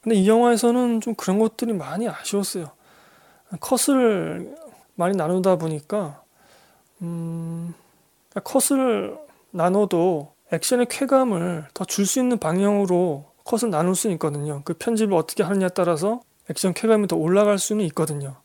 근데 0.05 0.17
이 0.17 0.29
영화에서는 0.29 1.01
좀 1.01 1.15
그런 1.15 1.39
것들이 1.39 1.73
많이 1.73 2.07
아쉬웠어요. 2.09 2.71
컷을 3.59 4.55
많이 4.97 5.17
나누다 5.17 5.57
보니까 5.57 6.23
음, 7.01 7.75
컷을 8.45 9.17
나눠도 9.51 10.33
액션의 10.53 10.87
쾌감을 10.91 11.67
더 11.73 11.85
줄 11.87 12.07
수 12.07 12.21
있는 12.21 12.39
방향으로 12.39 13.25
컷을 13.45 13.71
나눌 13.71 13.95
수 13.95 14.11
있거든요. 14.13 14.61
그 14.65 14.75
편집을 14.75 15.17
어떻게 15.17 15.43
하느냐에 15.43 15.71
따라서 15.75 16.21
액션 16.51 16.75
쾌감이 16.75 17.09
더 17.09 17.17
올라갈 17.17 17.59
수는 17.59 17.85
있거든요. 17.87 18.37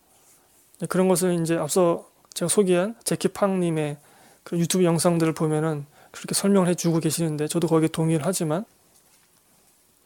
그런 0.87 1.09
것을 1.09 1.33
이제 1.41 1.57
앞서 1.57 2.07
제가 2.33 2.47
소개한 2.47 2.95
제키팡님의 3.03 3.97
그 4.43 4.57
유튜브 4.57 4.85
영상들을 4.85 5.33
보면은 5.33 5.85
그렇게 6.11 6.33
설명을 6.33 6.69
해주고 6.69 6.99
계시는데 6.99 7.47
저도 7.49 7.67
거기에 7.67 7.89
동의를 7.89 8.25
하지만 8.25 8.63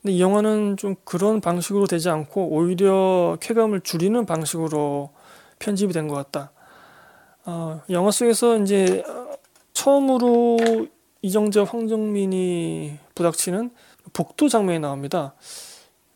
근데 0.04 0.16
이 0.16 0.22
영화는 0.22 0.76
좀 0.76 0.96
그런 1.06 1.40
방식으로 1.40 1.88
되지 1.88 2.10
않고 2.10 2.50
오히려 2.50 3.38
쾌감을 3.40 3.82
줄이는 3.82 4.26
방식으로 4.26 5.12
편집이 5.60 5.94
된 5.94 6.10
것 6.10 6.16
같다. 6.16 6.52
어, 7.46 7.82
영화 7.90 8.12
속에서 8.12 8.58
이제 8.60 9.02
처음으로 9.72 10.58
이정재 11.22 11.62
황정민이 11.62 13.00
부닥치는 13.16 13.72
복도 14.12 14.50
장면이 14.50 14.80
나옵니다. 14.80 15.36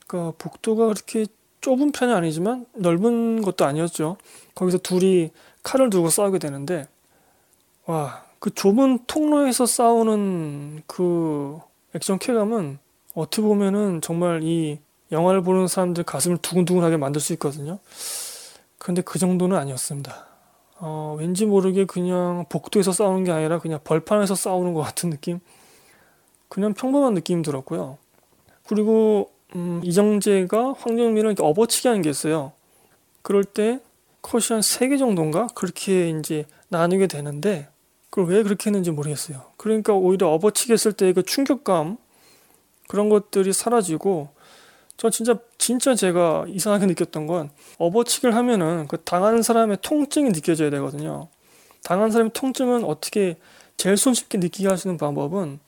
그 0.06 0.34
복도가 0.38 0.88
그렇게 0.88 1.26
좁은 1.62 1.94
편이 1.94 2.12
아니지만 2.12 2.66
넓은 2.76 3.42
것도 3.42 3.64
아니었죠. 3.66 4.18
거기서 4.54 4.80
둘이 4.80 5.32
칼을 5.64 5.90
두고 5.90 6.10
싸우게 6.10 6.40
되는데 6.40 6.88
와, 7.86 8.26
그 8.40 8.54
좁은 8.54 9.00
통로에서 9.08 9.66
싸우는 9.66 10.84
그 10.88 11.58
액션 11.96 12.20
쾌감은 12.20 12.80
어떻게 13.18 13.42
보면은 13.42 14.00
정말 14.02 14.44
이 14.44 14.80
영화를 15.12 15.42
보는 15.42 15.68
사람들 15.68 16.04
가슴을 16.04 16.38
두근두근하게 16.38 16.98
만들 16.98 17.20
수 17.20 17.34
있거든요. 17.34 17.80
그런데 18.78 19.02
그 19.02 19.18
정도는 19.18 19.58
아니었습니다. 19.58 20.28
어, 20.80 21.16
왠지 21.18 21.48
모르게 21.48 21.86
그냥 21.86 22.46
복도에서 22.50 22.92
싸우는 22.92 23.24
게 23.24 23.32
아니라 23.32 23.58
그냥 23.58 23.80
벌판에서 23.84 24.36
싸우는 24.36 24.76
것 24.76 24.82
같은 24.82 25.10
느낌? 25.10 25.40
그냥 26.48 26.76
평범한 26.76 27.16
느낌이 27.16 27.42
들었고요. 27.42 27.98
그리고 28.68 29.32
음, 29.56 29.82
이정재가 29.84 30.76
황정민을 30.78 31.36
업어치기 31.40 31.88
하는 31.88 32.04
게 32.04 32.12
있어요. 32.12 32.52
그럴 33.24 33.44
때 33.44 33.80
컷이 34.22 34.44
한 34.50 34.60
3개 34.60 35.00
정도인가? 35.00 35.48
그렇게 35.56 36.10
이제 36.10 36.46
나누게 36.70 37.08
되는데 37.08 37.70
그걸 38.12 38.28
왜 38.28 38.44
그렇게 38.44 38.70
했는지 38.70 38.92
모르겠어요. 38.92 39.42
그러니까 39.58 39.94
오히려 39.94 40.30
업어치기 40.30 40.74
했을 40.74 40.94
때 40.94 41.14
그 41.14 41.24
충격감 41.24 41.98
그런 42.88 43.10
것들이 43.10 43.54
사라지고 43.54 44.30
저 44.98 45.10
진짜 45.10 45.38
진짜 45.58 45.94
제가 45.94 46.46
이상하게 46.48 46.88
느꼈던 46.88 47.28
건 47.28 47.52
업어치기를 47.78 48.36
하면은 48.36 48.88
그 48.88 48.98
당하는 48.98 49.42
사람의 49.42 49.78
통증이 49.82 50.32
느껴져야 50.32 50.70
되거든요. 50.72 51.28
당한 51.84 52.12
사람의 52.12 52.32
통증은 52.34 52.84
어떻게 52.84 53.38
제일 53.78 53.96
손쉽게 53.96 54.40
느끼게 54.40 54.68
하시는 54.68 54.98
방법은 54.98 55.60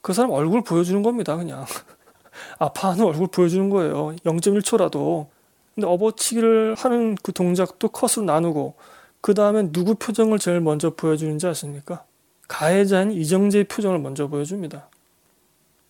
그 0.00 0.12
사람 0.12 0.30
얼굴 0.30 0.62
보여주는 0.62 1.02
겁니다. 1.02 1.36
그냥 1.36 1.64
아파하는 2.58 3.04
얼굴 3.04 3.26
보여주는 3.26 3.68
거예요. 3.70 4.14
0.1초라도. 4.24 5.26
근데 5.74 5.86
업어치기를 5.86 6.76
하는 6.78 7.16
그 7.22 7.32
동작도 7.32 7.88
컷으로 7.88 8.24
나누고 8.24 8.74
그 9.20 9.34
다음에 9.34 9.72
누구 9.72 9.96
표정을 9.96 10.38
제일 10.38 10.60
먼저 10.60 10.90
보여주는지 10.90 11.46
아십니까? 11.46 12.04
가해자인 12.46 13.10
이정재의 13.10 13.64
표정을 13.64 13.98
먼저 13.98 14.28
보여줍니다. 14.28 14.88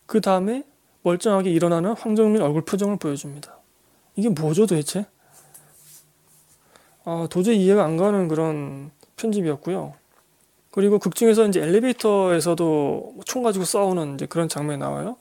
그 0.07 0.20
다음에 0.20 0.64
멀쩡하게 1.07 1.51
일어나는 1.51 1.92
황정민 1.92 2.42
얼굴 2.42 2.62
표정을 2.64 2.97
보여줍니다. 2.97 3.57
이게 4.16 4.29
뭐죠 4.29 4.66
도대체? 4.66 5.07
아, 7.05 7.29
도저히 7.31 7.62
이해가 7.64 7.85
안 7.85 7.97
가는 7.97 8.27
그런 8.27 8.90
편집이었고요. 9.16 9.95
그리고 10.73 10.99
극 10.99 11.14
중에서 11.14 11.47
이제 11.47 11.62
엘리베이터에서도 11.62 13.14
총 13.25 13.42
가지고 13.45 13.64
싸우는 13.64 14.14
이제 14.14 14.27
그런 14.27 14.49
장면이 14.49 14.79
나와요. 14.79 15.16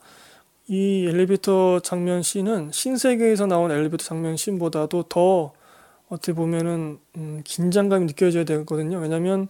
이 0.67 1.05
엘리베이터 1.07 1.79
장면 1.79 2.23
씬은 2.23 2.71
신세계에서 2.71 3.45
나온 3.45 3.69
엘리베이터 3.69 4.03
장면 4.03 4.35
씬보다도 4.35 5.03
더 5.03 5.53
어떻게 6.09 6.33
보면은 6.33 6.97
음, 7.17 7.41
긴장감이 7.43 8.07
느껴져야 8.07 8.43
되거든요. 8.45 8.97
왜냐하면 8.97 9.47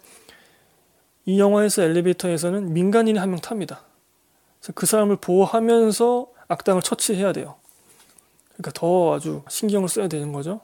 이 1.26 1.40
영화에서 1.40 1.84
엘리베이터에서는 1.84 2.74
민간인이 2.74 3.18
한 3.18 3.30
명 3.30 3.40
탑니다. 3.40 3.82
그 4.74 4.86
사람을 4.86 5.18
보호하면서 5.18 6.28
악당을 6.48 6.82
처치해야 6.82 7.34
돼요. 7.34 7.56
그러니까 8.54 8.72
더 8.74 9.14
아주 9.14 9.44
신경을 9.50 9.90
써야 9.90 10.08
되는 10.08 10.32
거죠. 10.32 10.62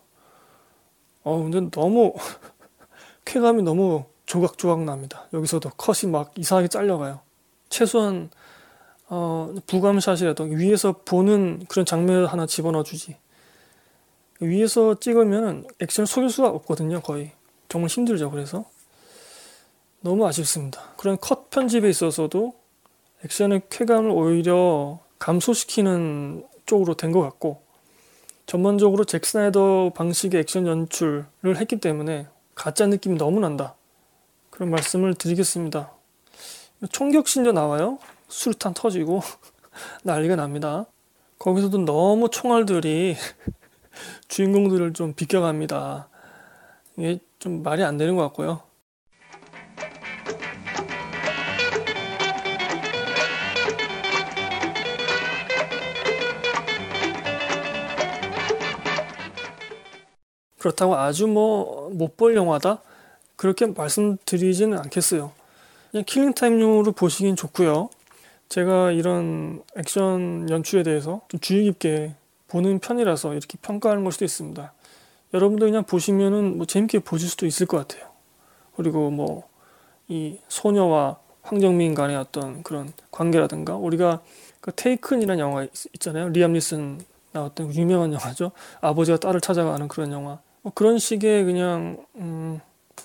어, 1.24 1.38
근데 1.38 1.70
너무 1.70 2.14
쾌감이 3.26 3.64
너무 3.64 4.06
조각조각 4.26 4.84
납니다. 4.84 5.28
여기서도 5.34 5.72
컷이 5.72 6.12
막 6.12 6.32
이상하게 6.38 6.68
잘려가요. 6.70 7.20
최소한 7.70 8.30
어, 9.10 9.54
부감샷이라도 9.68 10.46
위에서 10.46 10.94
보는 11.04 11.66
그런 11.68 11.86
장면을 11.86 12.28
하나 12.28 12.46
집어넣어 12.46 12.84
주지. 12.84 13.18
위에서 14.40 15.00
찍으면 15.00 15.66
액션을 15.82 16.08
속일 16.08 16.30
수가 16.30 16.48
없거든요, 16.48 17.02
거의. 17.02 17.32
정말 17.68 17.90
힘들죠, 17.90 18.32
그래서. 18.32 18.66
너무 20.00 20.26
아쉽습니다. 20.26 20.94
그런 20.98 21.18
컷 21.20 21.50
편집에 21.50 21.90
있어서도 21.90 22.61
액션의 23.26 23.64
쾌감을 23.70 24.10
오히려 24.10 25.00
감소시키는 25.20 26.46
쪽으로 26.66 26.96
된 26.96 27.12
것 27.12 27.22
같고 27.22 27.62
전반적으로 28.46 29.06
잭 29.06 29.26
스나이더 29.26 29.92
방식의 29.96 30.42
액션 30.42 30.68
연출을 30.68 31.58
했기 31.58 31.78
때문에 31.80 32.28
가짜 32.56 32.86
느낌이 32.88 33.18
너무 33.18 33.40
난다. 33.40 33.76
그런 34.50 34.70
말씀을 34.72 35.14
드리겠습니다. 35.14 35.92
총격신도 36.92 37.52
나와요. 37.54 38.00
수류탄 38.28 38.74
터지고 38.74 39.22
난리가 40.04 40.36
납니다. 40.36 40.86
거기서도 41.40 41.80
너무 41.86 42.30
총알들이 42.30 43.16
주인공들을 44.28 44.94
좀 44.94 45.14
비껴갑니다. 45.14 46.10
이게 46.98 47.20
좀 47.40 47.64
말이 47.64 47.84
안 47.84 47.98
되는 47.98 48.16
것 48.16 48.24
같고요. 48.24 48.62
그렇다고 60.62 60.96
아주 60.96 61.28
뭐 61.28 61.90
못 61.92 62.16
볼 62.18 62.36
영화다 62.36 62.82
그렇게 63.36 63.66
말씀드리지는 63.66 64.78
않겠어요. 64.78 65.32
그냥 65.92 66.04
killing 66.06 66.34
time용으로 66.34 66.92
보시긴 66.94 67.36
좋고요. 67.36 67.90
제가 68.50 68.92
이런 68.92 69.64
액션 69.76 70.50
연출에 70.50 70.84
대해서 70.84 71.22
좀 71.30 71.40
주의 71.40 71.64
깊게 71.64 72.14
보는 72.48 72.80
편이라서 72.80 73.34
이렇게 73.34 73.58
평가하는 73.62 74.04
걸 74.04 74.12
수도 74.12 74.26
있습니다. 74.26 74.74
여러분도 75.34 75.66
그냥 75.66 75.84
보시면은 75.86 76.58
뭐 76.58 76.66
재밌게 76.66 77.00
보실 77.00 77.30
수도 77.30 77.46
있을 77.46 77.66
것 77.66 77.78
같아요. 77.88 78.10
그리고 78.76 79.10
뭐 79.10 79.52
이 80.08 80.38
소녀와 80.50 81.18
황정민 81.42 81.96
간의 81.96 82.18
어떤 82.18 82.64
그런 82.64 82.92
관계라든가 83.12 83.78
우리가 83.78 84.22
그 84.60 84.74
테이큰이라는 84.74 85.40
영화 85.40 85.64
있, 85.64 85.72
잖아요 86.00 86.28
리암 86.30 86.52
니슨 86.54 87.00
나왔던 87.32 87.74
유명한 87.74 88.12
영화죠. 88.12 88.52
아버지가 88.82 89.18
딸을 89.20 89.40
찾아가는 89.40 89.88
그런 89.88 90.12
영화. 90.12 90.40
뭐 90.62 90.72
그런 90.74 90.98
식의 91.00 91.46
그냥 91.46 92.06
음, 92.16 92.60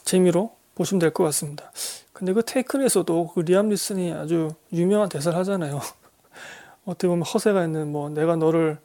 재미로 0.04 0.52
보시면 0.74 0.98
될 1.00 1.10
것 1.12 1.24
같습니다. 1.24 1.70
근데 2.12 2.32
그 2.32 2.42
테이큰에서도 2.42 3.32
그 3.34 3.40
리암 3.40 3.68
니슨이 3.68 4.12
아주 4.12 4.50
유명한 4.72 5.08
대사를 5.08 5.36
하잖아요. 5.38 5.80
어떻게 6.86 7.08
보면 7.08 7.24
허세가 7.24 7.64
있는 7.64 7.90
뭐 7.92 8.08
내가 8.08 8.36
너를 8.36 8.78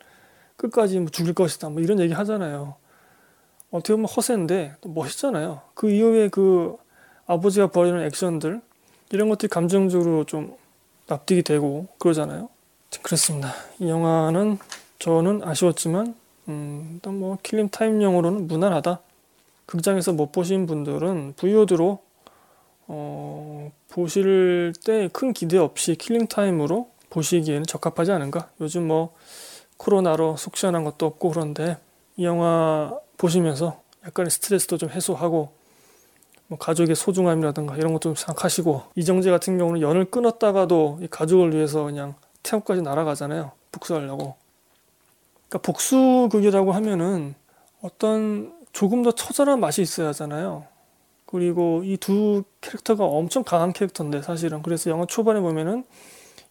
끝까지 0.57 0.99
뭐 0.99 1.09
죽일 1.09 1.33
것이다 1.33 1.69
뭐 1.69 1.81
이런 1.81 1.99
얘기 1.99 2.13
하잖아요. 2.13 2.75
어떻게 3.71 3.93
보면 3.93 4.07
허세인데 4.09 4.75
또 4.81 4.89
멋있잖아요. 4.89 5.61
그 5.73 5.89
이후에 5.89 6.29
그 6.29 6.75
아버지가 7.25 7.67
벌이는 7.67 8.03
액션들 8.05 8.61
이런 9.11 9.29
것들이 9.29 9.47
감정적으로 9.49 10.25
좀 10.25 10.55
납득이 11.07 11.43
되고 11.43 11.87
그러잖아요. 11.99 12.49
그렇습니다. 13.01 13.53
이 13.79 13.87
영화는 13.89 14.57
저는 14.99 15.41
아쉬웠지만 15.43 16.15
음, 16.51 16.91
일단 16.95 17.17
뭐 17.19 17.37
killing 17.41 17.69
time용으로는 17.69 18.47
무난하다. 18.47 18.99
극장에서 19.65 20.11
못 20.13 20.31
보신 20.31 20.65
분들은 20.65 21.33
VOD로 21.37 21.99
어, 22.87 23.71
보실 23.89 24.73
때 24.83 25.07
큰 25.13 25.31
기대 25.33 25.57
없이 25.57 25.95
killing 25.95 26.27
time으로 26.27 26.89
보시기에는 27.09 27.65
적합하지 27.65 28.11
않은가? 28.11 28.49
요즘 28.59 28.87
뭐 28.87 29.13
코로나로 29.77 30.35
속 30.37 30.57
시원한 30.57 30.83
것도 30.83 31.05
없고 31.05 31.29
그런데 31.31 31.77
이 32.17 32.25
영화 32.25 32.93
보시면서 33.17 33.81
약간의 34.05 34.29
스트레스도 34.31 34.77
좀 34.77 34.89
해소하고 34.89 35.53
뭐 36.47 36.57
가족의 36.59 36.95
소중함이라든가 36.95 37.77
이런 37.77 37.93
것도 37.93 38.09
좀 38.09 38.15
생각하시고 38.15 38.83
이정재 38.95 39.31
같은 39.31 39.57
경우는 39.57 39.81
연을 39.81 40.05
끊었다가도 40.11 40.99
이 41.01 41.07
가족을 41.07 41.53
위해서 41.53 41.83
그냥 41.83 42.15
태국까지 42.43 42.81
날아가잖아요. 42.81 43.51
복수하려고. 43.71 44.35
그러니까 45.51 45.59
복수극이라고 45.63 46.71
하면은 46.71 47.35
어떤 47.81 48.53
조금 48.71 49.03
더 49.03 49.11
처절한 49.11 49.59
맛이 49.59 49.81
있어야 49.81 50.07
하잖아요. 50.09 50.65
그리고 51.25 51.83
이 51.83 51.97
두 51.97 52.43
캐릭터가 52.61 53.03
엄청 53.05 53.43
강한 53.43 53.73
캐릭터인데 53.73 54.21
사실은. 54.21 54.61
그래서 54.63 54.89
영화 54.89 55.05
초반에 55.05 55.41
보면은 55.41 55.83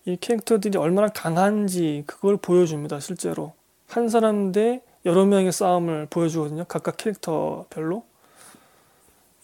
이 0.04 0.16
캐릭터들이 0.20 0.76
얼마나 0.78 1.08
강한지 1.08 2.04
그걸 2.06 2.36
보여줍니다 2.36 3.00
실제로. 3.00 3.52
한 3.88 4.08
사람 4.10 4.52
대 4.52 4.82
여러 5.06 5.24
명의 5.24 5.50
싸움을 5.50 6.06
보여주거든요 6.10 6.64
각각 6.68 6.98
캐릭터별로. 6.98 8.04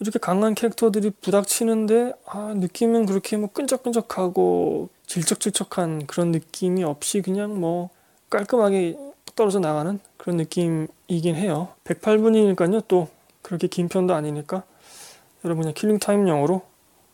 이렇게 0.00 0.18
강한 0.18 0.54
캐릭터들이 0.54 1.10
부닥치는데 1.22 2.12
아 2.26 2.52
느낌은 2.54 3.06
그렇게 3.06 3.38
뭐 3.38 3.48
끈적끈적하고 3.50 4.90
질척질척한 5.06 6.06
그런 6.06 6.32
느낌이 6.32 6.84
없이 6.84 7.22
그냥 7.22 7.58
뭐 7.58 7.88
깔끔하게 8.28 9.05
떨어져 9.36 9.60
나가는 9.60 10.00
그런 10.16 10.38
느낌이긴 10.38 11.36
해요. 11.36 11.68
108분이니까요. 11.84 12.82
또 12.88 13.08
그렇게 13.42 13.68
긴 13.68 13.88
편도 13.88 14.14
아니니까 14.14 14.64
여러분 15.44 15.62
그냥 15.62 15.74
killing 15.74 15.98
time용으로 16.00 16.62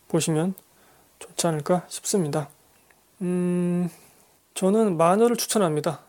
보시면 0.07 0.55
좋지 1.19 1.45
않을까 1.45 1.85
싶습니다. 1.87 2.49
음, 3.21 3.89
저는 4.55 4.97
마녀를 4.97 5.35
추천합니다. 5.35 5.99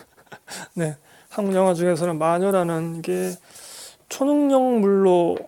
네. 0.74 0.96
한국 1.28 1.54
영화 1.54 1.72
중에서는 1.72 2.18
마녀라는 2.18 3.00
게 3.00 3.32
초능력물로 4.08 5.38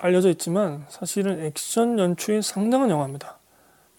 알려져 0.00 0.30
있지만 0.30 0.86
사실은 0.88 1.44
액션 1.44 1.98
연출이 1.98 2.40
상당한 2.40 2.88
영화입니다. 2.88 3.38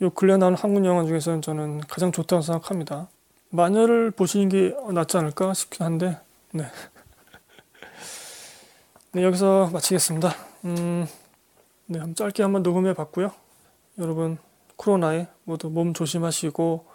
요 0.02 0.10
근래 0.10 0.38
나온 0.38 0.56
한국 0.56 0.84
영화 0.86 1.06
중에서는 1.06 1.44
저는 1.44 1.82
가장 1.82 2.12
좋다고 2.12 2.42
생각합니다. 2.42 3.08
마녀를 3.52 4.12
보시는 4.12 4.50
게 4.50 4.76
낫지 4.92 5.18
않을까 5.18 5.54
싶긴 5.54 5.86
한데, 5.86 6.18
네. 6.52 6.64
네, 9.12 9.24
여기서 9.24 9.70
마치겠습니다. 9.74 10.34
음, 10.66 11.06
네, 11.86 12.00
한번 12.00 12.16
짧게 12.16 12.44
한번 12.44 12.64
녹음해 12.64 12.94
봤고요. 12.94 13.32
여러분, 14.00 14.38
코로나에 14.78 15.28
모두 15.44 15.70
몸 15.70 15.94
조심하시고, 15.94 16.86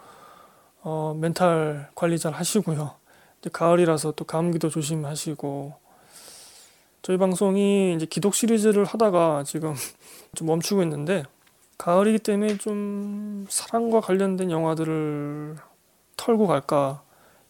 어, 0.81 1.15
멘탈 1.19 1.89
관리 1.93 2.17
잘 2.17 2.33
하시고요. 2.33 2.91
이제 3.39 3.51
가을이라서 3.53 4.13
또 4.13 4.25
감기도 4.25 4.69
조심하시고, 4.69 5.75
저희 7.03 7.17
방송이 7.17 7.93
이제 7.95 8.07
기독 8.07 8.33
시리즈를 8.33 8.83
하다가 8.83 9.43
지금 9.45 9.75
좀 10.33 10.47
멈추고 10.47 10.81
있는데, 10.81 11.23
가을이기 11.77 12.17
때문에 12.17 12.57
좀 12.57 13.45
사랑과 13.47 14.01
관련된 14.01 14.49
영화들을 14.49 15.57
털고 16.17 16.47
갈까 16.47 17.01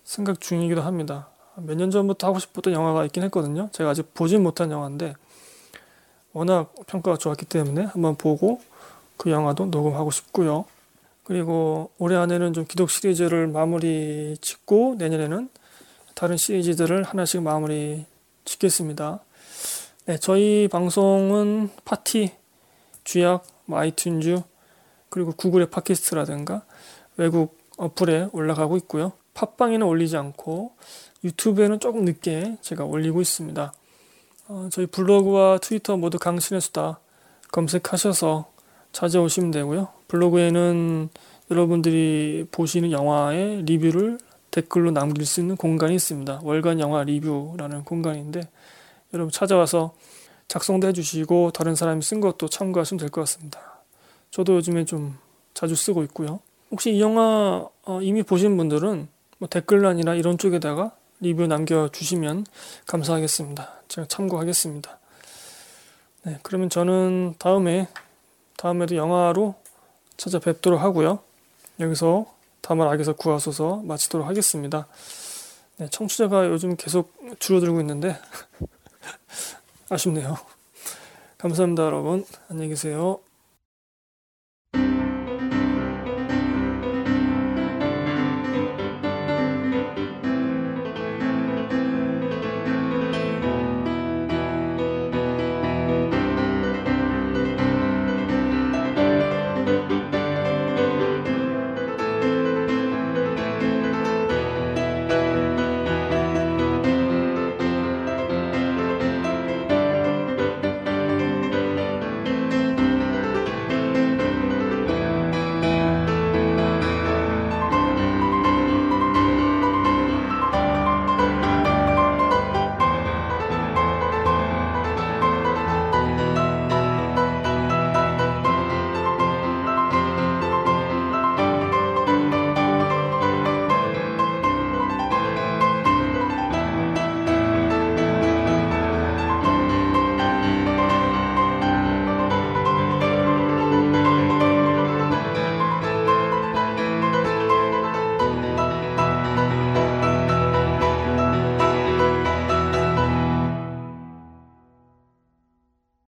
생각 0.03 0.39
중이기도 0.39 0.81
합니다. 0.81 1.29
몇 1.55 1.75
년 1.75 1.89
전부터 1.89 2.27
하고 2.27 2.39
싶었던 2.39 2.71
영화가 2.71 3.05
있긴 3.05 3.23
했거든요. 3.23 3.69
제가 3.71 3.89
아직 3.89 4.13
보진 4.13 4.43
못한 4.43 4.69
영화인데 4.71 5.15
워낙 6.33 6.73
평가가 6.85 7.17
좋았기 7.17 7.45
때문에 7.45 7.85
한번 7.85 8.15
보고 8.15 8.61
그 9.17 9.31
영화도 9.31 9.65
녹음하고 9.67 10.11
싶고요. 10.11 10.65
그리고 11.23 11.89
올해 11.97 12.15
안에는 12.15 12.53
좀 12.53 12.65
기독 12.65 12.89
시리즈를 12.91 13.47
마무리 13.47 14.37
짓고 14.39 14.95
내년에는 14.99 15.49
다른 16.13 16.37
시리즈들을 16.37 17.03
하나씩 17.03 17.41
마무리 17.41 18.05
짓겠습니다. 18.45 19.19
네, 20.05 20.17
저희 20.19 20.67
방송은 20.71 21.69
팟티, 21.83 22.31
쥐약, 23.03 23.45
뭐 23.65 23.79
아이튠즈, 23.79 24.43
그리고 25.09 25.31
구글의 25.33 25.69
팟캐스트라든가 25.69 26.63
외국 27.17 27.57
어플에 27.77 28.29
올라가고 28.33 28.77
있고요. 28.77 29.13
팟빵에는 29.33 29.85
올리지 29.85 30.17
않고 30.17 30.71
유튜브에는 31.23 31.79
조금 31.79 32.05
늦게 32.05 32.57
제가 32.61 32.83
올리고 32.83 33.21
있습니다. 33.21 33.73
어, 34.49 34.69
저희 34.71 34.85
블로그와 34.87 35.59
트위터 35.59 35.97
모두 35.97 36.17
강신의 36.17 36.61
수다 36.61 36.99
검색하셔서 37.51 38.51
찾아오시면 38.91 39.51
되고요. 39.51 39.89
블로그에는 40.07 41.09
여러분들이 41.51 42.47
보시는 42.51 42.91
영화의 42.91 43.63
리뷰를 43.63 44.17
댓글로 44.51 44.91
남길 44.91 45.25
수 45.25 45.39
있는 45.39 45.55
공간이 45.55 45.93
있습니다. 45.95 46.41
월간 46.43 46.79
영화 46.79 47.03
리뷰라는 47.03 47.83
공간인데 47.83 48.47
여러분 49.13 49.31
찾아와서 49.31 49.93
작성도 50.47 50.87
해주시고 50.87 51.51
다른 51.51 51.75
사람이 51.75 52.01
쓴 52.01 52.21
것도 52.21 52.47
참고하시면 52.47 52.99
될 52.99 53.09
것 53.09 53.21
같습니다. 53.21 53.81
저도 54.31 54.55
요즘에 54.55 54.85
좀 54.85 55.17
자주 55.53 55.75
쓰고 55.75 56.03
있고요. 56.03 56.39
혹시 56.71 56.91
이 56.91 57.01
영화 57.01 57.67
어, 57.85 58.01
이미 58.01 58.23
보신 58.23 58.57
분들은 58.57 59.07
뭐 59.39 59.47
댓글란이나 59.47 60.15
이런 60.15 60.37
쪽에다가 60.37 60.91
리뷰 61.19 61.47
남겨주시면 61.47 62.45
감사하겠습니다. 62.85 63.69
제가 63.87 64.07
참고하겠습니다. 64.07 64.99
네, 66.23 66.39
그러면 66.43 66.69
저는 66.69 67.35
다음에 67.39 67.87
다음에도 68.57 68.95
영화로 68.95 69.55
찾아뵙도록 70.17 70.81
하고요. 70.81 71.19
여기서 71.79 72.25
다만 72.61 72.87
악에서 72.89 73.13
구하소서 73.13 73.83
마치도록 73.85 74.27
하겠습니다. 74.27 74.87
네, 75.77 75.87
청취자가 75.89 76.47
요즘 76.47 76.75
계속 76.75 77.13
줄어들고 77.39 77.79
있는데 77.81 78.17
아쉽네요. 79.89 80.37
감사합니다, 81.37 81.83
여러분. 81.85 82.25
안녕히 82.49 82.69
계세요. 82.69 83.19